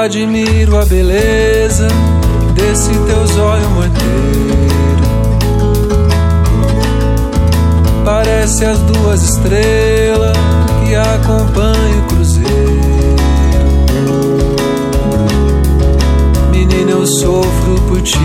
Admiro 0.00 0.78
a 0.78 0.86
beleza 0.86 1.88
desse 2.54 2.90
teu 2.90 3.26
zóio 3.26 3.68
morteiro. 3.70 4.00
Parece 8.04 8.64
as 8.64 8.78
duas 8.78 9.22
estrelas 9.22 10.36
que 10.82 10.94
acompanham 10.94 11.98
o 11.98 12.02
cruzeiro. 12.08 12.50
Menina, 16.50 16.92
eu 16.92 17.06
sofro 17.06 17.80
por 17.86 18.00
ti 18.00 18.18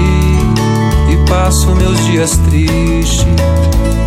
e 1.12 1.30
passo 1.30 1.76
meus 1.76 2.02
dias 2.06 2.38
tristes, 2.50 3.28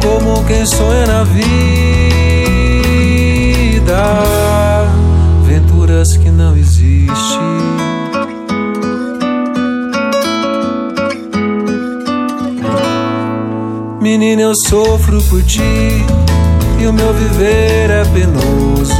como 0.03 0.43
quem 0.47 0.65
sonha 0.65 1.07
na 1.07 1.25
vida. 1.25 1.45
Venturas 5.45 6.17
que 6.17 6.31
não 6.31 6.57
existem. 6.57 6.98
Menina, 14.01 14.41
eu 14.41 14.55
sofro 14.67 15.23
por 15.25 15.43
ti 15.43 15.61
e 16.81 16.87
o 16.87 16.93
meu 16.93 17.13
viver 17.13 17.91
é 17.91 18.05
penoso. 18.05 18.95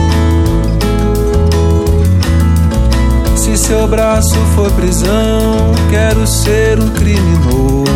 Se 3.37 3.57
seu 3.57 3.89
braço 3.89 4.35
for 4.55 4.71
prisão, 4.73 5.73
quero 5.91 6.27
ser 6.27 6.79
um 6.79 6.91
criminoso. 6.91 7.87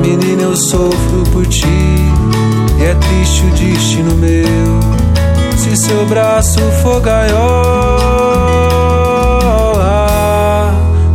Menina, 0.00 0.42
eu 0.42 0.56
sofro 0.56 1.22
por 1.32 1.46
ti 1.46 1.66
e 2.78 2.82
é 2.82 2.94
triste 2.94 3.44
o 3.44 3.50
destino 3.50 4.14
meu. 4.16 4.99
Se 5.60 5.76
seu 5.76 6.06
braço 6.06 6.58
for 6.82 7.02
gaiola, 7.02 7.44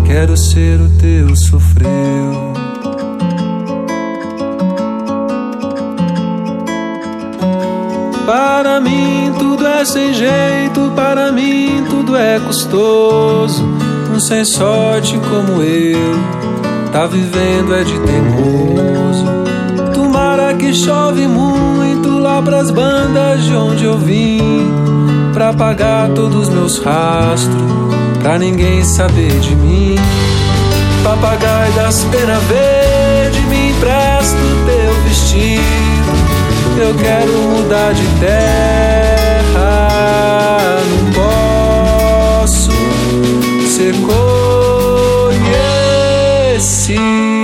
quero 0.05 0.37
ser 0.37 0.79
o 0.79 0.87
teu 0.99 1.35
sofreu. 1.35 2.53
Para 8.27 8.79
mim 8.79 9.33
tudo 9.39 9.65
é 9.65 9.83
sem 9.83 10.13
jeito, 10.13 10.91
para 10.95 11.31
mim 11.31 11.83
tudo 11.89 12.15
é 12.15 12.39
custoso. 12.39 13.63
Um 14.13 14.19
sem 14.19 14.45
sorte 14.45 15.19
como 15.27 15.63
eu, 15.63 16.19
tá 16.93 17.07
vivendo 17.07 17.73
é 17.73 17.83
de 17.83 17.99
teimoso. 18.01 19.04
Que 20.65 20.73
chove 20.73 21.27
muito 21.27 22.17
lá 22.17 22.41
pras 22.41 22.71
bandas 22.71 23.43
de 23.43 23.53
onde 23.55 23.85
eu 23.85 23.99
vim, 23.99 24.67
pra 25.31 25.49
apagar 25.49 26.09
todos 26.09 26.49
meus 26.49 26.79
rastros, 26.79 27.61
pra 28.19 28.39
ninguém 28.39 28.83
saber 28.83 29.39
de 29.41 29.55
mim. 29.55 29.95
Papagaio 31.03 31.71
das 31.73 32.03
penas 32.05 32.41
verde, 32.45 33.41
me 33.41 33.69
empresta 33.69 34.35
o 34.35 34.65
teu 34.65 34.91
vestido. 35.03 35.61
Eu 36.79 36.95
quero 36.95 37.31
mudar 37.31 37.93
de 37.93 38.07
terra, 38.19 39.87
não 40.89 41.11
posso 42.41 42.71
ser 43.69 43.93
conhecido. 46.57 47.34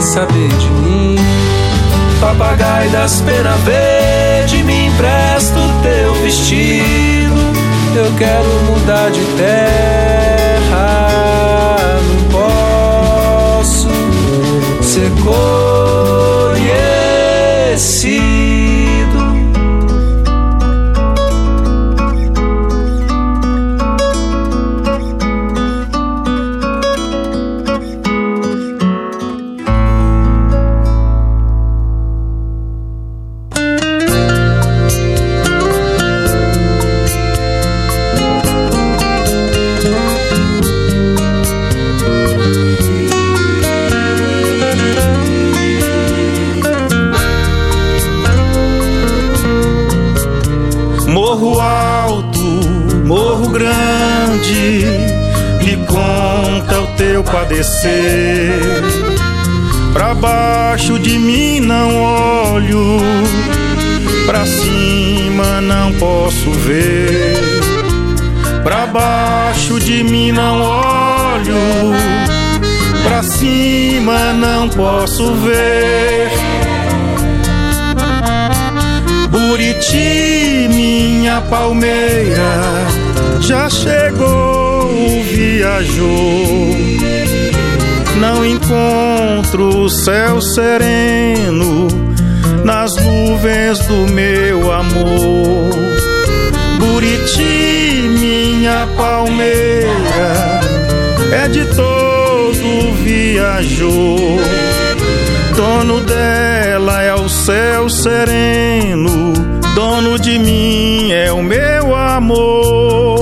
Saber 0.00 0.48
de 0.48 0.70
mim. 0.70 1.16
Papagaio 2.20 2.90
das 2.90 3.20
penas 3.22 3.60
verde, 3.60 4.62
me 4.62 4.86
empresta 4.86 5.58
o 5.58 5.82
teu 5.82 6.14
vestido. 6.22 7.40
Eu 7.94 8.12
quero 8.16 8.48
mudar 8.70 9.10
de 9.10 9.20
terra, 9.36 9.69
Morro 51.30 51.60
alto, 51.60 52.40
morro 53.06 53.50
grande, 53.50 54.84
me 55.64 55.76
conta 55.86 56.80
o 56.80 56.86
teu 56.96 57.22
padecer. 57.22 58.60
Pra 59.92 60.12
baixo 60.12 60.98
de 60.98 61.20
mim 61.20 61.60
não 61.60 62.02
olho, 62.02 62.98
pra 64.26 64.44
cima 64.44 65.60
não 65.60 65.92
posso 66.00 66.50
ver. 66.50 67.38
Pra 68.64 68.86
baixo 68.86 69.78
de 69.78 70.02
mim 70.02 70.32
não 70.32 70.60
olho, 70.60 71.94
pra 73.04 73.22
cima 73.22 74.32
não 74.32 74.68
posso 74.68 75.32
ver. 75.34 76.28
Buriti, 79.30 80.68
minha 80.68 81.40
palmeira, 81.42 82.86
já 83.40 83.70
chegou, 83.70 84.90
viajou. 85.22 86.76
Não 88.18 88.44
encontro 88.44 89.84
o 89.84 89.88
céu 89.88 90.40
sereno 90.40 91.86
nas 92.64 92.96
nuvens 92.96 93.78
do 93.86 94.12
meu 94.12 94.72
amor. 94.72 95.70
Buriti, 96.78 98.08
minha 98.18 98.88
palmeira, 98.96 100.60
é 101.32 101.48
de 101.48 101.64
todo 101.66 102.92
viajou. 103.02 104.40
Dono 105.60 106.00
dela 106.00 107.02
é 107.02 107.14
o 107.14 107.28
céu 107.28 107.90
sereno, 107.90 109.34
dono 109.74 110.18
de 110.18 110.38
mim 110.38 111.12
é 111.12 111.30
o 111.30 111.42
meu 111.42 111.94
amor. 111.94 113.20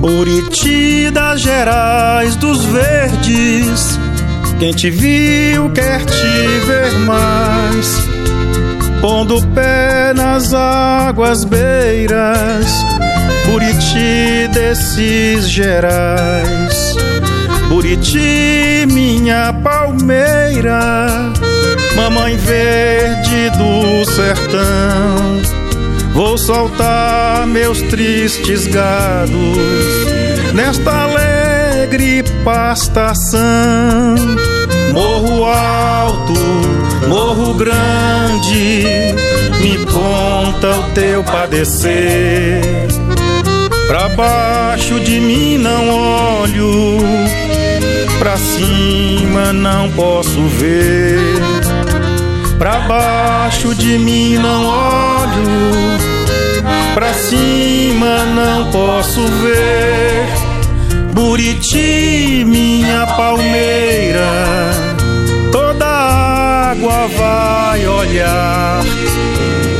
Buriti 0.00 1.10
das 1.10 1.40
Gerais 1.40 2.36
dos 2.36 2.64
Verdes, 2.66 3.98
quem 4.60 4.70
te 4.72 4.88
viu 4.88 5.68
quer 5.70 6.04
te 6.04 6.46
ver 6.64 6.92
mais. 7.00 8.08
Pondo 9.00 9.38
o 9.38 9.46
pé 9.48 10.12
nas 10.14 10.54
águas 10.54 11.44
beiras, 11.44 12.66
Buriti 13.46 14.46
desses 14.52 15.50
Gerais. 15.50 16.71
Buriti, 17.72 18.86
minha 18.92 19.50
palmeira, 19.64 21.32
mamãe 21.96 22.36
verde 22.36 23.48
do 23.56 24.04
sertão. 24.12 25.40
Vou 26.12 26.36
soltar 26.36 27.46
meus 27.46 27.80
tristes 27.80 28.66
gados 28.66 29.32
nesta 30.52 31.04
alegre 31.04 32.22
pastação. 32.44 33.40
Morro 34.92 35.46
alto, 35.46 36.34
morro 37.08 37.54
grande, 37.54 38.84
me 39.62 39.78
conta 39.86 40.78
o 40.78 40.82
teu 40.92 41.24
padecer. 41.24 42.60
Pra 43.86 44.10
baixo 44.10 45.00
de 45.00 45.18
mim 45.20 45.56
não 45.56 45.88
olho, 45.88 46.98
pra 48.22 48.36
cima 48.36 49.52
não 49.52 49.90
posso 49.90 50.40
ver. 50.60 51.18
Pra 52.56 52.78
baixo 52.82 53.74
de 53.74 53.98
mim 53.98 54.38
não 54.38 54.64
olho, 54.64 55.98
pra 56.94 57.12
cima 57.14 58.24
não 58.26 58.70
posso 58.70 59.20
ver. 59.26 60.24
Buriti, 61.12 62.44
minha 62.46 63.08
palmeira, 63.08 64.70
toda 65.50 65.84
água 65.84 67.08
vai 67.18 67.88
olhar. 67.88 68.84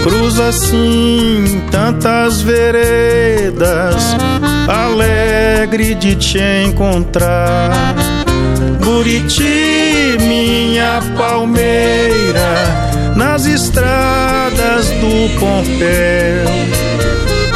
Cruza 0.03 0.49
assim 0.49 1.63
tantas 1.71 2.43
veredas, 2.43 4.17
alegre 4.67 5.95
de 5.95 6.17
te 6.17 6.41
encontrar. 6.67 8.02
Buriti, 9.03 10.17
minha 10.21 11.01
palmeira, 11.19 12.55
nas 13.17 13.47
estradas 13.47 14.87
do 14.91 15.41
Pompéu, 15.41 16.49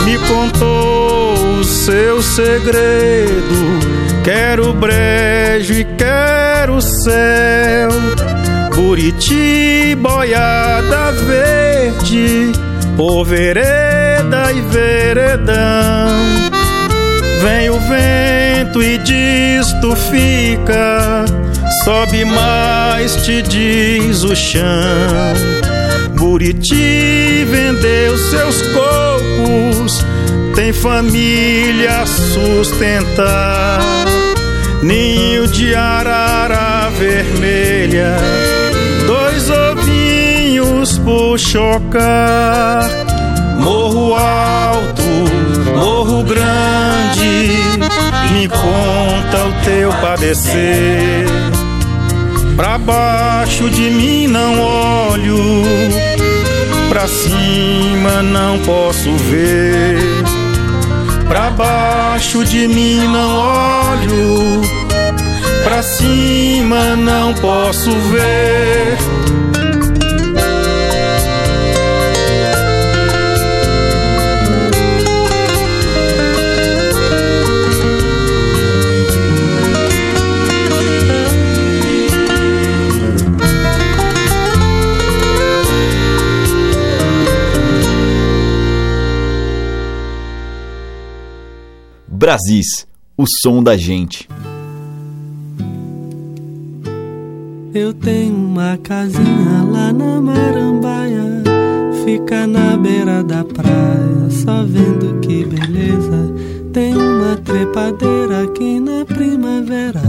me 0.05 0.19
contou 0.27 1.35
o 1.61 1.63
seu 1.63 2.21
segredo. 2.21 3.79
Quero 4.25 4.73
brejo 4.73 5.73
e 5.75 5.85
quero 5.97 6.81
céu. 6.81 7.91
Buriti, 8.75 9.97
boiada 10.01 11.13
verde, 11.13 12.51
por 12.97 13.25
vereda 13.25 14.53
e 14.53 14.61
veredão. 14.63 16.09
Vem 17.41 17.71
o 17.71 17.79
vento 17.79 18.26
e 18.83 18.99
diz 18.99 19.73
tu 19.81 19.95
fica, 19.97 21.25
sobe 21.85 22.25
mais 22.25 23.17
te 23.25 23.43
diz 23.43 24.23
o 24.23 24.35
chão. 24.35 25.35
Buriti 26.15 27.45
vendeu 27.51 28.17
seus 28.17 28.63
cocos, 28.63 30.05
tem 30.55 30.73
família 30.73 32.03
a 32.03 32.07
sustentar. 32.07 33.81
Ninho 34.83 35.47
de 35.49 35.75
arara 35.75 36.91
vermelha, 36.99 38.17
dois 39.07 39.51
ovinhos 39.51 40.99
por 40.99 41.39
chocar. 41.39 42.89
Morro 43.59 44.15
alto, 44.15 45.03
morro 45.77 46.23
grande, 46.25 47.51
me 48.33 48.49
conta 48.49 49.45
o 49.45 49.65
teu 49.65 49.91
padecer. 50.01 51.27
Pra 52.57 52.79
baixo 52.79 53.69
de 53.69 53.91
mim 53.91 54.27
não 54.27 54.61
olho, 54.61 55.39
pra 56.89 57.07
cima 57.07 58.23
não 58.23 58.59
posso 58.61 59.11
ver. 59.31 59.99
Pra 61.29 61.51
baixo 61.51 62.45
de 62.45 62.67
mim 62.67 63.07
não 63.09 63.37
olho, 63.37 64.63
pra 65.65 65.83
cima 65.83 66.97
não 66.97 67.35
posso 67.35 67.91
ver. 67.91 69.26
Brasis, 92.27 92.89
o 93.17 93.25
som 93.41 93.63
da 93.63 93.77
gente. 93.77 94.29
Eu 97.73 97.95
tenho 97.95 98.35
uma 98.35 98.77
casinha 98.79 99.63
lá 99.71 99.93
na 99.93 100.21
Marambaia, 100.21 101.45
fica 102.05 102.45
na 102.49 102.77
beira 102.77 103.23
da 103.23 103.45
praia, 103.45 104.29
só 104.29 104.65
vendo 104.65 105.21
que 105.21 105.45
beleza. 105.45 106.35
Tem 106.73 106.97
uma 106.97 107.37
trepadeira 107.37 108.43
aqui 108.43 108.81
na 108.81 109.05
primavera, 109.05 110.03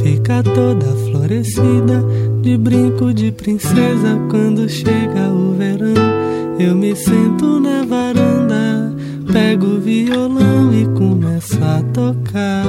fica 0.00 0.44
toda 0.44 0.86
florescida, 1.10 2.04
de 2.40 2.56
brinco 2.56 3.12
de 3.12 3.32
princesa. 3.32 4.16
Quando 4.30 4.68
chega 4.68 5.28
o 5.28 5.54
verão, 5.54 5.92
eu 6.60 6.76
me 6.76 6.94
sento 6.94 7.58
na 7.58 7.82
varanda, 7.82 8.51
pego 9.32 9.66
o 9.66 9.80
violão 9.80 10.72
e 10.72 10.84
começo 10.98 11.58
a 11.64 11.82
tocar. 11.92 12.66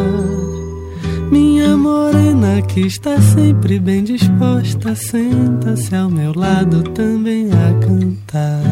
Minha 1.29 1.75
morena 1.75 2.61
que 2.61 2.81
está 2.81 3.19
sempre 3.19 3.79
bem 3.79 4.03
disposta, 4.03 4.95
senta-se 4.95 5.93
ao 5.93 6.09
meu 6.09 6.33
lado 6.33 6.81
também 6.91 7.49
a 7.51 7.85
cantar. 7.85 8.63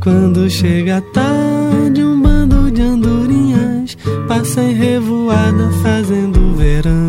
Quando 0.00 0.48
chega 0.50 1.00
tarde, 1.12 2.04
um 2.04 2.20
bando 2.20 2.70
de 2.70 2.82
andorinhas 2.82 3.96
passa 4.28 4.62
em 4.62 4.74
revoada 4.74 5.70
fazendo 5.82 6.54
verão. 6.54 7.08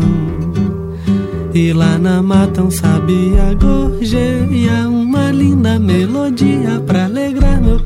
E 1.54 1.72
lá 1.72 1.98
na 1.98 2.22
mata 2.22 2.62
um 2.62 2.70
sabia 2.70 3.54
gorjeia 3.54 4.88
uma 4.88 5.30
linda 5.30 5.78
melodia 5.78 6.80
pra 6.86 7.06
meu 7.08 7.27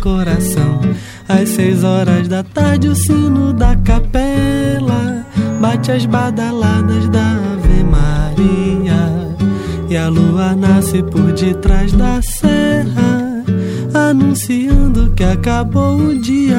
coração. 0.03 0.81
Às 1.29 1.51
seis 1.51 1.85
horas 1.85 2.27
da 2.27 2.43
tarde 2.43 2.89
o 2.89 2.95
sino 2.95 3.53
da 3.53 3.77
capela 3.77 5.25
bate 5.61 5.93
as 5.93 6.05
badaladas 6.05 7.09
da 7.09 7.25
Ave 7.55 7.85
Maria. 7.85 9.37
E 9.89 9.97
a 9.97 10.09
lua 10.09 10.57
nasce 10.57 11.03
por 11.05 11.33
detrás 11.33 11.93
da 11.93 12.21
serra, 12.21 13.45
anunciando 13.95 15.13
que 15.13 15.23
acabou 15.23 15.97
o 15.97 16.19
dia. 16.19 16.57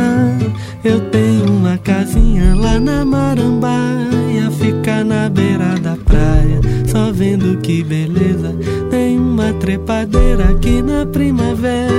Eu 0.84 1.02
tenho 1.10 1.46
uma 1.52 1.78
casinha 1.78 2.56
lá 2.56 2.80
na 2.80 3.04
Marambaia, 3.04 4.50
fica 4.52 5.04
na 5.04 5.30
beira 5.30 5.78
da 5.80 5.98
praia, 5.98 6.62
só 6.88 7.12
vendo 7.12 7.58
que 7.60 7.84
beleza. 7.84 8.56
Tem 8.89 9.18
uma 9.20 9.52
trepadeira 9.54 10.52
aqui 10.52 10.82
na 10.82 11.06
primavera, 11.06 11.93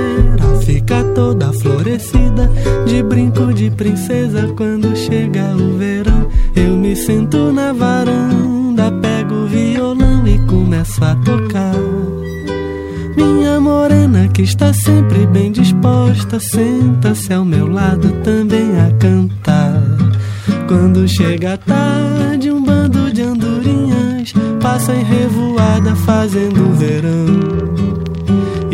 de 2.95 3.03
brinco 3.03 3.53
de 3.53 3.69
princesa. 3.71 4.47
Quando 4.55 4.95
chega 4.95 5.53
o 5.53 5.77
verão, 5.77 6.29
eu 6.55 6.77
me 6.77 6.95
sento 6.95 7.51
na 7.51 7.73
varanda, 7.73 8.89
pego 9.01 9.35
o 9.35 9.47
violão 9.47 10.25
e 10.25 10.39
começo 10.47 11.03
a 11.03 11.13
tocar. 11.15 11.75
Minha 13.17 13.59
morena 13.59 14.29
que 14.29 14.43
está 14.43 14.71
sempre 14.71 15.27
bem 15.27 15.51
disposta, 15.51 16.39
senta-se 16.39 17.33
ao 17.33 17.43
meu 17.43 17.67
lado 17.67 18.09
também 18.23 18.79
a 18.79 18.91
cantar. 18.97 19.81
Quando 20.67 21.05
chega 21.05 21.55
a 21.55 21.57
tarde, 21.57 22.49
um 22.49 22.63
bando 22.63 23.11
de 23.11 23.21
andorinhas 23.21 24.33
passa 24.61 24.93
em 24.93 25.03
revoada 25.03 25.95
fazendo 25.97 26.73
verão. 26.73 27.74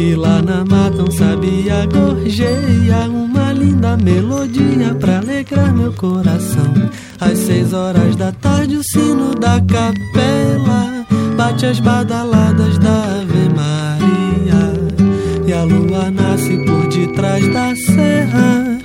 E 0.01 0.15
lá 0.15 0.41
na 0.41 0.65
mata 0.65 1.03
um 1.03 1.11
sabia 1.11 1.85
gorjeia 1.85 3.07
uma 3.07 3.53
linda 3.53 3.95
melodia 3.95 4.95
pra 4.99 5.19
alegrar 5.19 5.71
meu 5.71 5.93
coração. 5.93 6.73
Às 7.19 7.37
seis 7.37 7.71
horas 7.71 8.15
da 8.15 8.31
tarde 8.31 8.77
o 8.77 8.83
sino 8.83 9.35
da 9.35 9.61
capela 9.61 11.05
bate 11.37 11.67
as 11.67 11.79
badaladas 11.79 12.79
da 12.79 13.19
Ave 13.19 13.47
Maria. 13.55 14.73
E 15.45 15.53
a 15.53 15.63
lua 15.65 16.09
nasce 16.09 16.65
por 16.65 16.87
detrás 16.87 17.47
da 17.53 17.75
serra, 17.75 18.79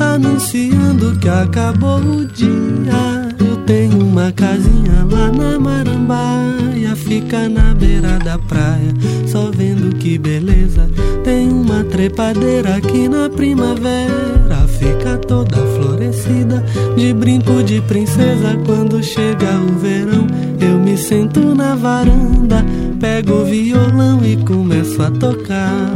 anunciando 0.00 1.16
que 1.20 1.28
acabou 1.28 2.00
o 2.00 2.26
dia. 2.26 3.25
Tenho 3.66 3.98
uma 3.98 4.30
casinha 4.30 5.04
lá 5.10 5.32
na 5.32 5.58
Marambaia, 5.58 6.94
fica 6.94 7.48
na 7.48 7.74
beira 7.74 8.16
da 8.20 8.38
praia, 8.38 8.94
só 9.26 9.50
vendo 9.50 9.96
que 9.96 10.16
beleza. 10.16 10.88
Tem 11.24 11.48
uma 11.48 11.82
trepadeira 11.82 12.76
aqui 12.76 13.08
na 13.08 13.28
primavera, 13.28 14.68
fica 14.78 15.18
toda 15.18 15.56
florescida, 15.56 16.64
de 16.96 17.12
brinco 17.12 17.64
de 17.64 17.80
princesa. 17.80 18.56
Quando 18.64 19.02
chega 19.02 19.58
o 19.58 19.76
verão, 19.80 20.28
eu 20.60 20.78
me 20.78 20.96
sento 20.96 21.52
na 21.52 21.74
varanda, 21.74 22.64
pego 23.00 23.42
o 23.42 23.44
violão 23.44 24.24
e 24.24 24.36
começo 24.36 25.02
a 25.02 25.10
tocar. 25.10 25.92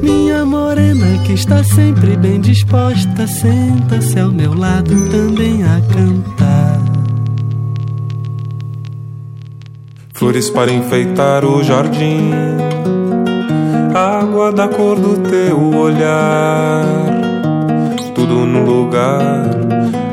Minha 0.00 0.46
morena 0.46 1.18
que 1.24 1.32
está 1.32 1.64
sempre 1.64 2.16
bem 2.16 2.40
disposta, 2.40 3.26
senta-se 3.26 4.18
ao 4.20 4.30
meu 4.30 4.54
lado 4.54 4.94
também 5.10 5.64
a 5.64 5.80
cantar. 5.92 6.41
Flores 10.22 10.50
para 10.50 10.70
enfeitar 10.70 11.44
o 11.44 11.64
jardim, 11.64 12.30
água 13.92 14.52
da 14.52 14.68
cor 14.68 14.94
do 14.94 15.18
teu 15.28 15.74
olhar, 15.74 16.84
tudo 18.14 18.46
no 18.46 18.64
lugar. 18.64 19.50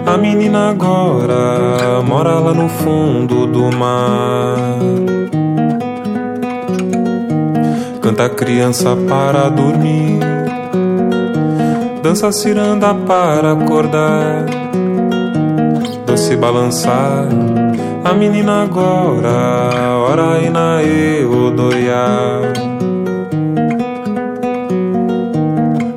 A 0.08 0.18
menina 0.18 0.72
agora 0.72 2.02
mora 2.04 2.40
lá 2.40 2.56
no 2.56 2.68
fundo 2.68 3.46
do 3.46 3.72
mar. 3.78 4.80
Canta 8.02 8.26
a 8.26 8.30
criança 8.30 8.98
para 9.08 9.48
dormir, 9.48 10.18
dança 12.02 12.32
ciranda 12.32 12.96
para 12.96 13.52
acordar, 13.52 14.48
doce 16.08 16.36
balançar. 16.36 17.28
A 18.02 18.14
menina 18.14 18.64
agora, 18.64 19.99
ora 20.10 20.50
na 20.50 20.82
Eodoia. 20.82 22.04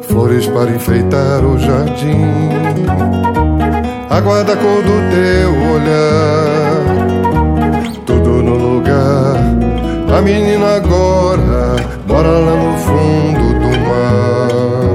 Flores 0.02 0.46
para 0.48 0.70
enfeitar 0.70 1.42
o 1.42 1.58
jardim, 1.58 2.28
água 4.10 4.44
da 4.44 4.54
cor 4.54 4.82
do 4.82 5.00
teu 5.12 5.50
olhar, 5.74 6.82
tudo 8.04 8.42
no 8.42 8.54
lugar. 8.56 9.36
A 10.14 10.20
menina 10.20 10.76
agora 10.76 11.76
mora 12.06 12.28
lá 12.28 12.54
no 12.54 12.76
fundo 12.84 13.46
do 13.62 13.70
mar. 13.88 14.92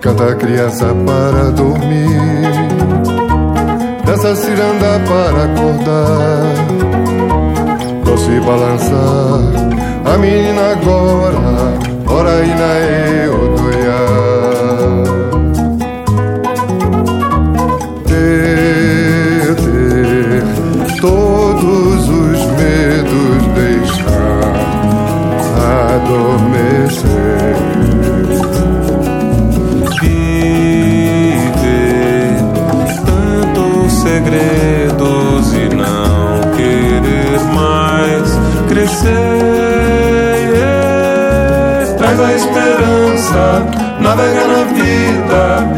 Canta 0.00 0.24
a 0.32 0.34
criança 0.34 0.86
para 1.04 1.50
dormir, 1.50 2.47
dança 4.28 4.42
ciranda 4.42 5.00
para 5.08 5.44
acordar, 5.44 6.42
doce 8.04 8.40
balançar. 8.40 9.40
A 10.04 10.18
menina 10.18 10.72
agora 10.72 11.38
mora 12.04 12.30
aí 12.36 12.54
na 12.54 12.78
Eodoia. 13.24 14.00
Ter, 18.06 19.54
ter 19.54 20.42
todos 21.00 22.08
os 22.08 22.38
medos 22.58 23.46
deixar 23.54 24.52
adormecer. 25.94 27.07
Crescer. 40.48 41.96
Traz 41.96 42.20
a 42.20 42.32
esperança, 42.32 43.66
navega 44.00 44.46
na 44.46 44.64
vida, 44.64 45.77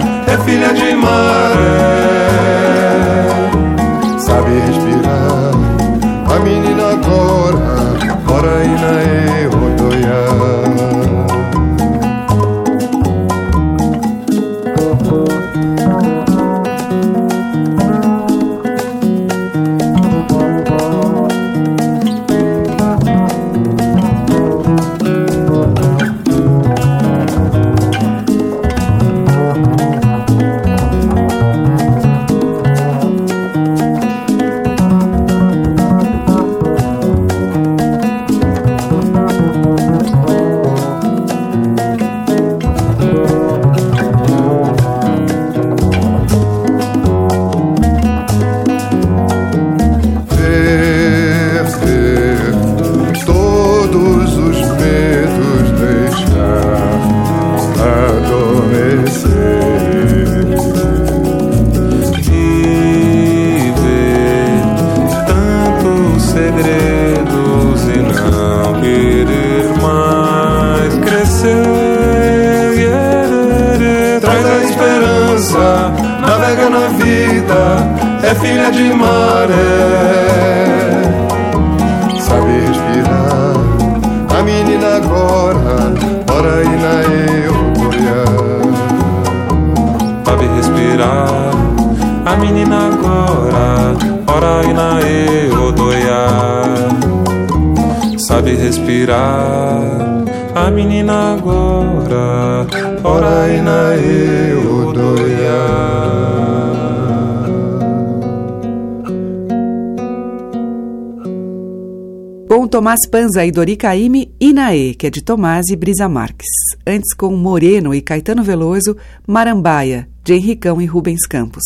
Com 112.91 112.95
Tomás 112.95 113.09
Panza 113.09 113.47
e 113.47 113.53
Dori 113.53 113.77
Caymmi, 113.77 114.35
Inaê, 114.41 114.95
que 114.95 115.07
é 115.07 115.11
de 115.11 115.23
Tomás 115.23 115.69
e 115.69 115.77
Brisa 115.77 116.09
Marques. 116.09 116.49
Antes 116.85 117.15
com 117.15 117.37
Moreno 117.37 117.95
e 117.95 118.03
Caetano 118.03 118.43
Veloso, 118.43 118.97
Marambaia, 119.25 120.09
de 120.25 120.35
Henricão 120.35 120.83
e 120.83 120.87
Rubens 120.87 121.25
Campos. 121.25 121.63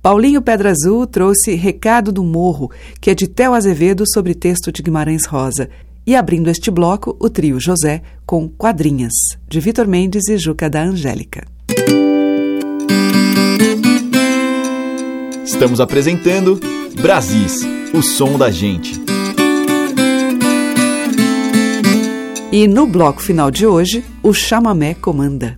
Paulinho 0.00 0.40
Pedra 0.40 0.70
Azul 0.70 1.08
trouxe 1.08 1.56
Recado 1.56 2.12
do 2.12 2.22
Morro, 2.22 2.70
que 3.00 3.10
é 3.10 3.16
de 3.16 3.26
Theo 3.26 3.52
Azevedo 3.52 4.04
sobre 4.06 4.32
texto 4.32 4.70
de 4.70 4.80
Guimarães 4.80 5.26
Rosa. 5.26 5.68
E 6.06 6.14
abrindo 6.14 6.48
este 6.48 6.70
bloco, 6.70 7.16
o 7.18 7.28
trio 7.28 7.58
José 7.58 8.00
com 8.24 8.48
Quadrinhas, 8.48 9.14
de 9.48 9.58
Vitor 9.58 9.88
Mendes 9.88 10.28
e 10.28 10.38
Juca 10.38 10.70
da 10.70 10.84
Angélica. 10.84 11.48
Estamos 15.44 15.80
apresentando 15.80 16.60
Brasis, 17.02 17.62
o 17.92 18.00
som 18.00 18.38
da 18.38 18.52
gente. 18.52 19.19
E 22.52 22.66
no 22.66 22.84
bloco 22.84 23.22
final 23.22 23.48
de 23.48 23.64
hoje, 23.64 24.04
o 24.24 24.34
chamamé 24.34 24.92
comanda. 24.94 25.56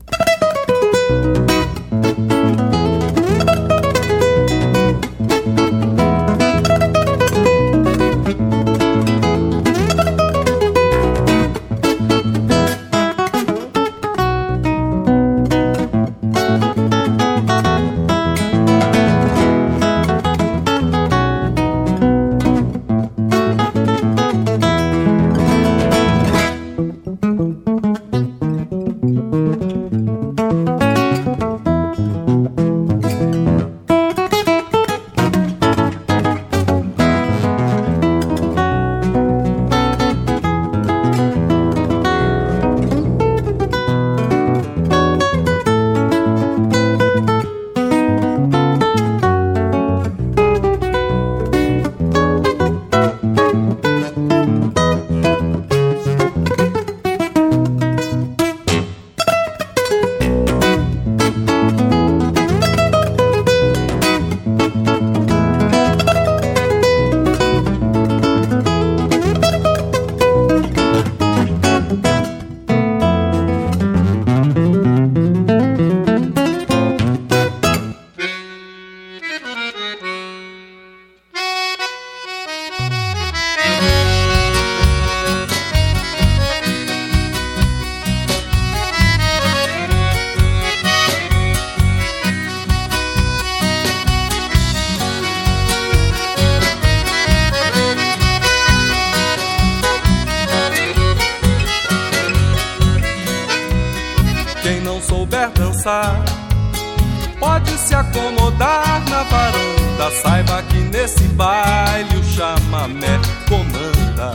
Se 107.92 107.94
acomodar 107.94 109.02
na 109.10 109.22
varanda. 109.24 110.10
Saiba 110.22 110.62
que 110.62 110.78
nesse 110.78 111.24
baile 111.34 112.16
o 112.16 112.24
chamamé 112.24 113.20
comanda. 113.46 114.34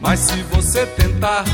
Mas 0.00 0.20
se 0.20 0.42
você 0.50 0.84
tentar, 0.86 1.44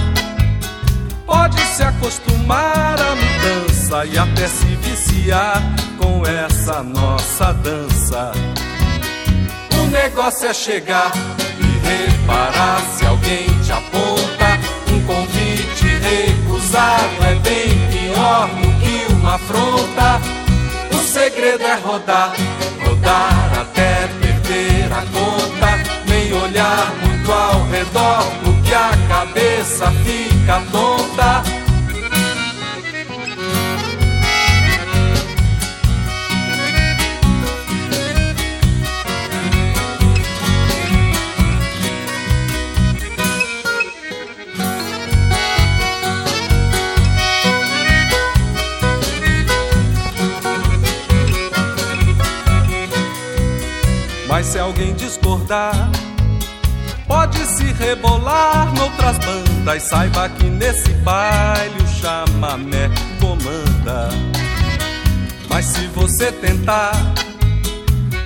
pode 1.26 1.60
se 1.60 1.82
acostumar 1.82 2.96
à 2.98 3.14
mudança 3.14 4.06
e 4.06 4.16
até 4.16 4.48
se 4.48 4.64
viciar 4.76 5.62
com 5.98 6.26
essa 6.26 6.82
nossa 6.82 7.52
dança. 7.52 8.32
O 9.78 9.86
negócio 9.88 10.48
é 10.48 10.54
chegar 10.54 11.12
e 11.60 11.88
reparar 11.88 12.80
se 12.96 13.04
alguém 13.04 13.46
te 13.62 13.72
aponta. 13.72 14.58
Um 14.90 15.00
convite 15.04 15.86
recusado 15.86 17.22
é 17.22 17.34
bem 17.34 17.68
pior 17.90 18.48
do 18.48 18.80
que 18.80 19.12
uma 19.12 19.34
afronta. 19.34 20.33
Segredo 21.44 21.66
é 21.66 21.74
rodar, 21.74 22.32
rodar 22.86 23.60
até 23.60 24.08
perder 24.18 24.90
a 24.90 25.02
conta. 25.12 26.08
Nem 26.08 26.32
olhar 26.32 26.90
muito 27.02 27.30
ao 27.30 27.66
redor, 27.66 28.24
porque 28.42 28.72
a 28.72 28.90
cabeça 29.08 29.90
fica 30.06 30.62
tonta. 30.72 31.63
Mas 54.44 54.52
se 54.52 54.58
alguém 54.58 54.92
discordar, 54.92 55.90
pode 57.08 57.38
se 57.46 57.64
rebolar 57.72 58.70
noutras 58.74 59.16
bandas. 59.18 59.82
Saiba 59.84 60.28
que 60.28 60.44
nesse 60.44 60.90
baile 60.96 61.74
o 61.82 61.88
chamamé 61.88 62.90
comanda. 63.18 64.10
Mas 65.48 65.64
se 65.64 65.86
você 65.86 66.30
tentar, 66.30 66.92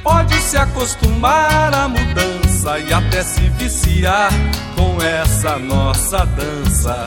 pode 0.03 0.35
se 0.41 0.57
acostumar 0.57 1.73
à 1.73 1.87
mudança 1.87 2.81
e 2.81 2.93
até 2.93 3.23
se 3.23 3.49
viciar 3.51 4.33
com 4.75 5.01
essa 5.01 5.57
nossa 5.57 6.27
dança. 6.27 7.07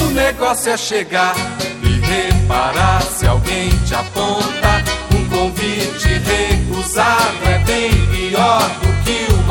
O 0.00 0.12
negócio 0.12 0.70
é 0.70 0.76
chegar 0.76 1.34
e 1.82 1.98
reparar 1.98 3.02
se 3.02 3.26
alguém 3.26 3.70
te 3.84 3.94
aponta. 3.96 4.55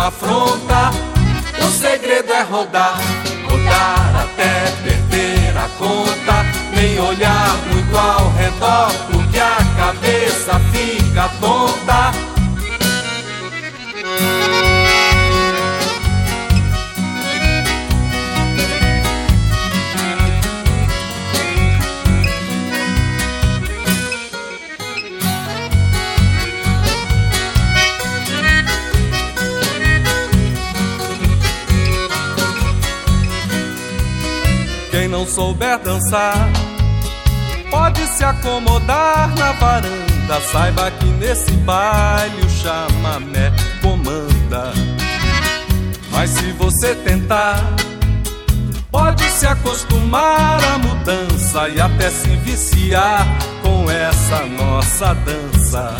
Afronta. 0.06 0.92
O 1.60 1.70
segredo 1.72 2.32
é 2.32 2.42
rodar, 2.44 3.00
rodar 3.50 4.24
até 4.24 4.72
perder 4.84 5.58
a 5.58 5.68
conta. 5.80 6.46
Nem 6.76 7.00
olhar 7.00 7.58
muito 7.72 7.98
ao 7.98 8.30
redor, 8.34 8.92
porque 9.12 9.40
a 9.40 9.58
cabeça 9.78 10.60
fica 10.72 11.30
tonta. 11.40 12.12
Não 35.16 35.26
souber 35.26 35.80
dançar, 35.80 36.36
pode 37.72 38.06
se 38.06 38.22
acomodar 38.22 39.34
na 39.38 39.54
varanda. 39.54 40.42
Saiba 40.52 40.92
que 40.92 41.06
nesse 41.06 41.52
baile 41.52 42.42
o 42.42 42.50
chamamé 42.50 43.50
comanda. 43.82 44.74
Mas 46.12 46.32
se 46.32 46.52
você 46.54 46.94
tentar, 46.96 47.64
pode 48.92 49.24
se 49.32 49.48
acostumar 49.48 50.62
à 50.62 50.78
mudança 50.80 51.70
e 51.70 51.80
até 51.80 52.10
se 52.10 52.36
viciar 52.36 53.26
com 53.62 53.90
essa 53.90 54.46
nossa 54.48 55.14
dança. 55.14 55.96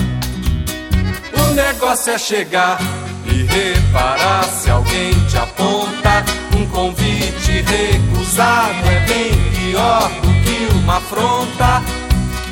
O 1.32 1.54
negócio 1.54 2.12
é 2.12 2.18
chegar 2.18 2.80
e 3.26 3.44
reparar 3.44 4.44
se 4.44 4.70
alguém 4.70 5.14
te 5.28 5.38
aponta. 5.38 6.45
Convite 6.76 7.64
recusado 7.64 8.90
é 8.90 9.00
bem 9.08 9.32
pior 9.52 10.12
do 10.22 10.28
que 10.44 10.68
uma 10.76 10.98
afronta. 10.98 11.82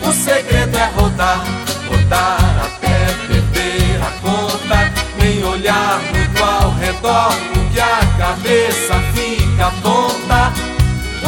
O 0.02 0.14
segredo 0.14 0.78
é 0.78 0.86
rodar, 0.96 1.44
rodar 1.90 2.64
até 2.64 3.06
perder 3.28 4.02
a 4.02 4.12
conta. 4.22 4.94
Nem 5.22 5.44
olhar 5.44 6.00
muito 6.14 6.42
ao 6.42 6.72
redor, 6.76 7.36
porque 7.54 7.82
a 7.82 8.00
cabeça 8.18 8.94
fica 9.14 9.74
tonta. 9.82 10.54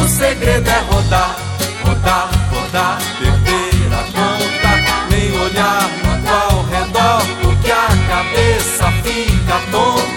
O 0.02 0.08
segredo 0.08 0.66
é 0.66 0.78
rodar, 0.90 1.36
rodar, 1.84 2.30
rodar, 2.50 2.98
perder 3.18 3.92
a 3.92 4.04
conta. 4.04 5.10
Nem 5.10 5.38
olhar 5.38 5.82
muito 6.02 6.30
ao 6.30 6.64
redor, 6.64 7.26
porque 7.42 7.70
a 7.70 7.88
cabeça 8.08 8.90
fica 9.02 9.60
tonta. 9.70 10.15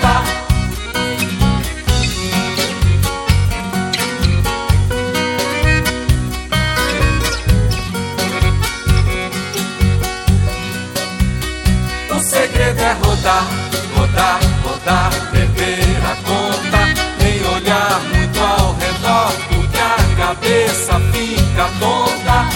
O 12.19 12.21
segredo 12.21 12.81
é 12.81 12.91
rodar, 13.01 13.47
rodar, 13.95 14.39
rodar, 14.61 15.09
perder 15.31 16.01
a 16.03 16.15
conta. 16.27 16.79
Nem 17.17 17.41
olhar 17.55 18.01
muito 18.13 18.39
ao 18.41 18.73
redor, 18.73 19.31
porque 19.47 19.77
a 19.77 20.25
cabeça 20.25 20.99
fica 21.13 21.69
tonta. 21.79 22.49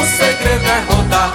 O 0.00 0.06
segredo 0.06 0.64
é 0.64 0.94
rodar, 0.94 1.34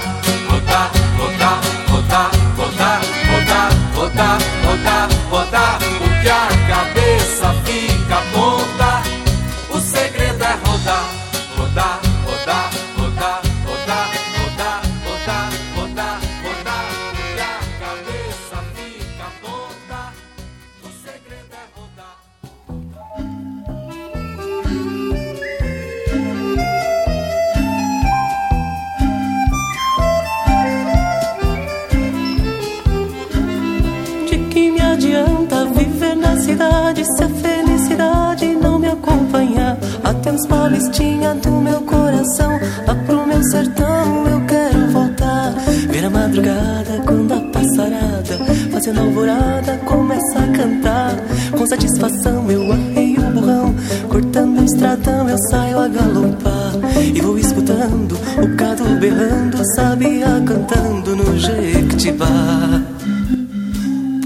do 41.35 41.51
meu 41.51 41.81
coração, 41.81 42.59
lá 42.85 42.95
pro 43.05 43.25
meu 43.25 43.43
sertão 43.43 44.27
eu 44.27 44.41
quero 44.45 44.87
voltar. 44.91 45.53
Ver 45.89 46.05
a 46.05 46.09
madrugada 46.09 47.01
quando 47.05 47.33
a 47.33 47.39
passarada, 47.51 48.37
fazendo 48.71 49.01
alvorada, 49.01 49.77
começa 49.85 50.39
a 50.39 50.47
cantar. 50.47 51.15
Com 51.57 51.65
satisfação 51.67 52.49
eu 52.51 52.71
arreio 52.71 53.21
o 53.21 53.31
burrão, 53.31 53.75
cortando 54.09 54.61
o 54.61 54.65
estradão 54.65 55.29
eu 55.29 55.37
saio 55.49 55.79
a 55.79 55.87
galopar. 55.87 56.73
E 57.13 57.21
vou 57.21 57.37
escutando 57.37 58.17
o 58.37 58.55
gado 58.55 58.83
berrando, 58.99 59.57
sabia 59.75 60.27
cantando 60.45 61.15
no 61.15 61.37
Jequitibá. 61.37 62.27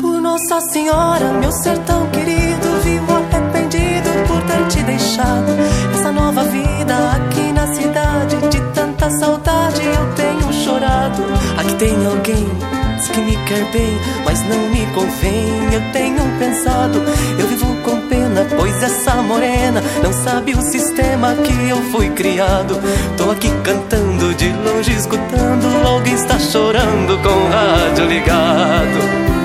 Por 0.01 0.21
Nossa 0.21 0.59
Senhora, 0.71 1.33
meu 1.39 1.51
sertão 1.51 2.07
querido, 2.09 2.81
vivo 2.83 3.13
arrependido 3.13 4.09
por 4.27 4.41
ter 4.43 4.67
te 4.67 4.83
deixado. 4.83 5.51
Essa 5.93 6.11
nova 6.11 6.24
vida 6.49 7.11
aqui 7.11 7.51
na 7.51 7.67
cidade, 7.67 8.35
de 8.49 8.61
tanta 8.73 9.09
saudade 9.09 9.81
eu 9.85 10.13
tenho 10.15 10.53
chorado. 10.53 11.23
Aqui 11.57 11.73
tem 11.75 12.05
alguém 12.05 12.75
diz 13.05 13.07
que 13.09 13.21
me 13.21 13.35
quer 13.45 13.63
bem, 13.71 13.99
mas 14.23 14.41
não 14.47 14.59
me 14.69 14.85
convém. 14.93 15.73
Eu 15.73 15.81
tenho 15.91 16.21
pensado, 16.39 17.03
eu 17.39 17.47
vivo 17.47 17.75
com 17.83 18.07
pena, 18.07 18.45
pois 18.57 18.81
essa 18.81 19.15
morena 19.15 19.81
não 20.03 20.11
sabe 20.11 20.53
o 20.53 20.61
sistema 20.61 21.35
que 21.35 21.69
eu 21.69 21.77
fui 21.91 22.09
criado. 22.09 22.79
Tô 23.17 23.31
aqui 23.31 23.49
cantando, 23.63 24.33
de 24.35 24.49
longe 24.49 24.91
escutando, 24.93 25.87
alguém 25.87 26.13
está 26.13 26.39
chorando 26.39 27.21
com 27.21 27.29
o 27.29 27.49
rádio 27.49 28.05
ligado. 28.05 29.35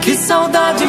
Que 0.00 0.16
saudade 0.16 0.79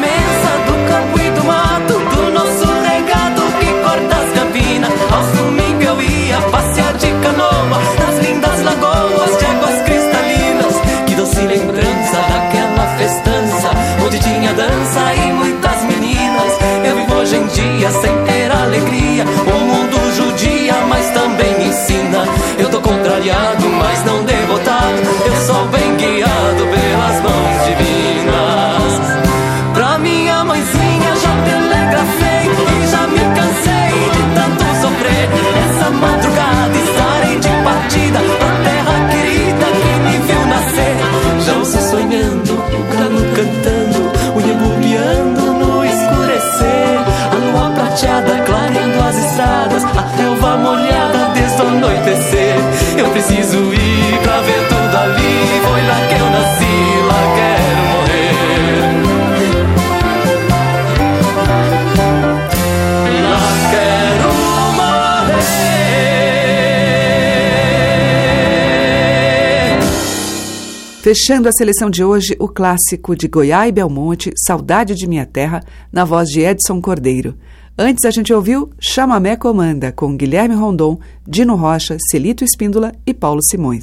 Fechando 71.02 71.48
a 71.48 71.52
seleção 71.52 71.90
de 71.90 72.04
hoje, 72.04 72.36
o 72.38 72.46
clássico 72.46 73.16
de 73.16 73.26
Goiás 73.26 73.68
e 73.68 73.72
Belmonte, 73.72 74.32
Saudade 74.36 74.94
de 74.94 75.08
Minha 75.08 75.26
Terra, 75.26 75.60
na 75.92 76.04
voz 76.04 76.28
de 76.28 76.42
Edson 76.42 76.80
Cordeiro. 76.80 77.36
Antes 77.76 78.04
a 78.04 78.12
gente 78.12 78.32
ouviu 78.32 78.70
Chamamé 78.78 79.34
Comanda, 79.34 79.90
com 79.90 80.16
Guilherme 80.16 80.54
Rondon, 80.54 81.00
Dino 81.26 81.56
Rocha, 81.56 81.96
Celito 82.08 82.44
Espíndola 82.44 82.92
e 83.04 83.12
Paulo 83.12 83.40
Simões. 83.42 83.82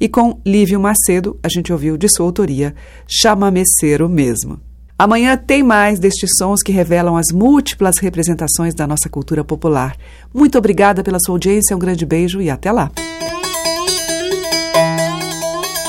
E 0.00 0.08
com 0.08 0.40
Lívio 0.44 0.80
Macedo, 0.80 1.38
a 1.40 1.48
gente 1.48 1.72
ouviu 1.72 1.96
de 1.96 2.08
sua 2.08 2.26
autoria, 2.26 2.74
Chamameceiro 3.06 4.08
mesmo. 4.08 4.58
Amanhã 4.98 5.36
tem 5.36 5.62
mais 5.62 6.00
destes 6.00 6.30
sons 6.36 6.64
que 6.64 6.72
revelam 6.72 7.16
as 7.16 7.32
múltiplas 7.32 7.98
representações 7.98 8.74
da 8.74 8.88
nossa 8.88 9.08
cultura 9.08 9.44
popular. 9.44 9.96
Muito 10.34 10.58
obrigada 10.58 11.04
pela 11.04 11.20
sua 11.24 11.36
audiência, 11.36 11.76
um 11.76 11.78
grande 11.78 12.04
beijo 12.04 12.40
e 12.40 12.50
até 12.50 12.72
lá! 12.72 12.90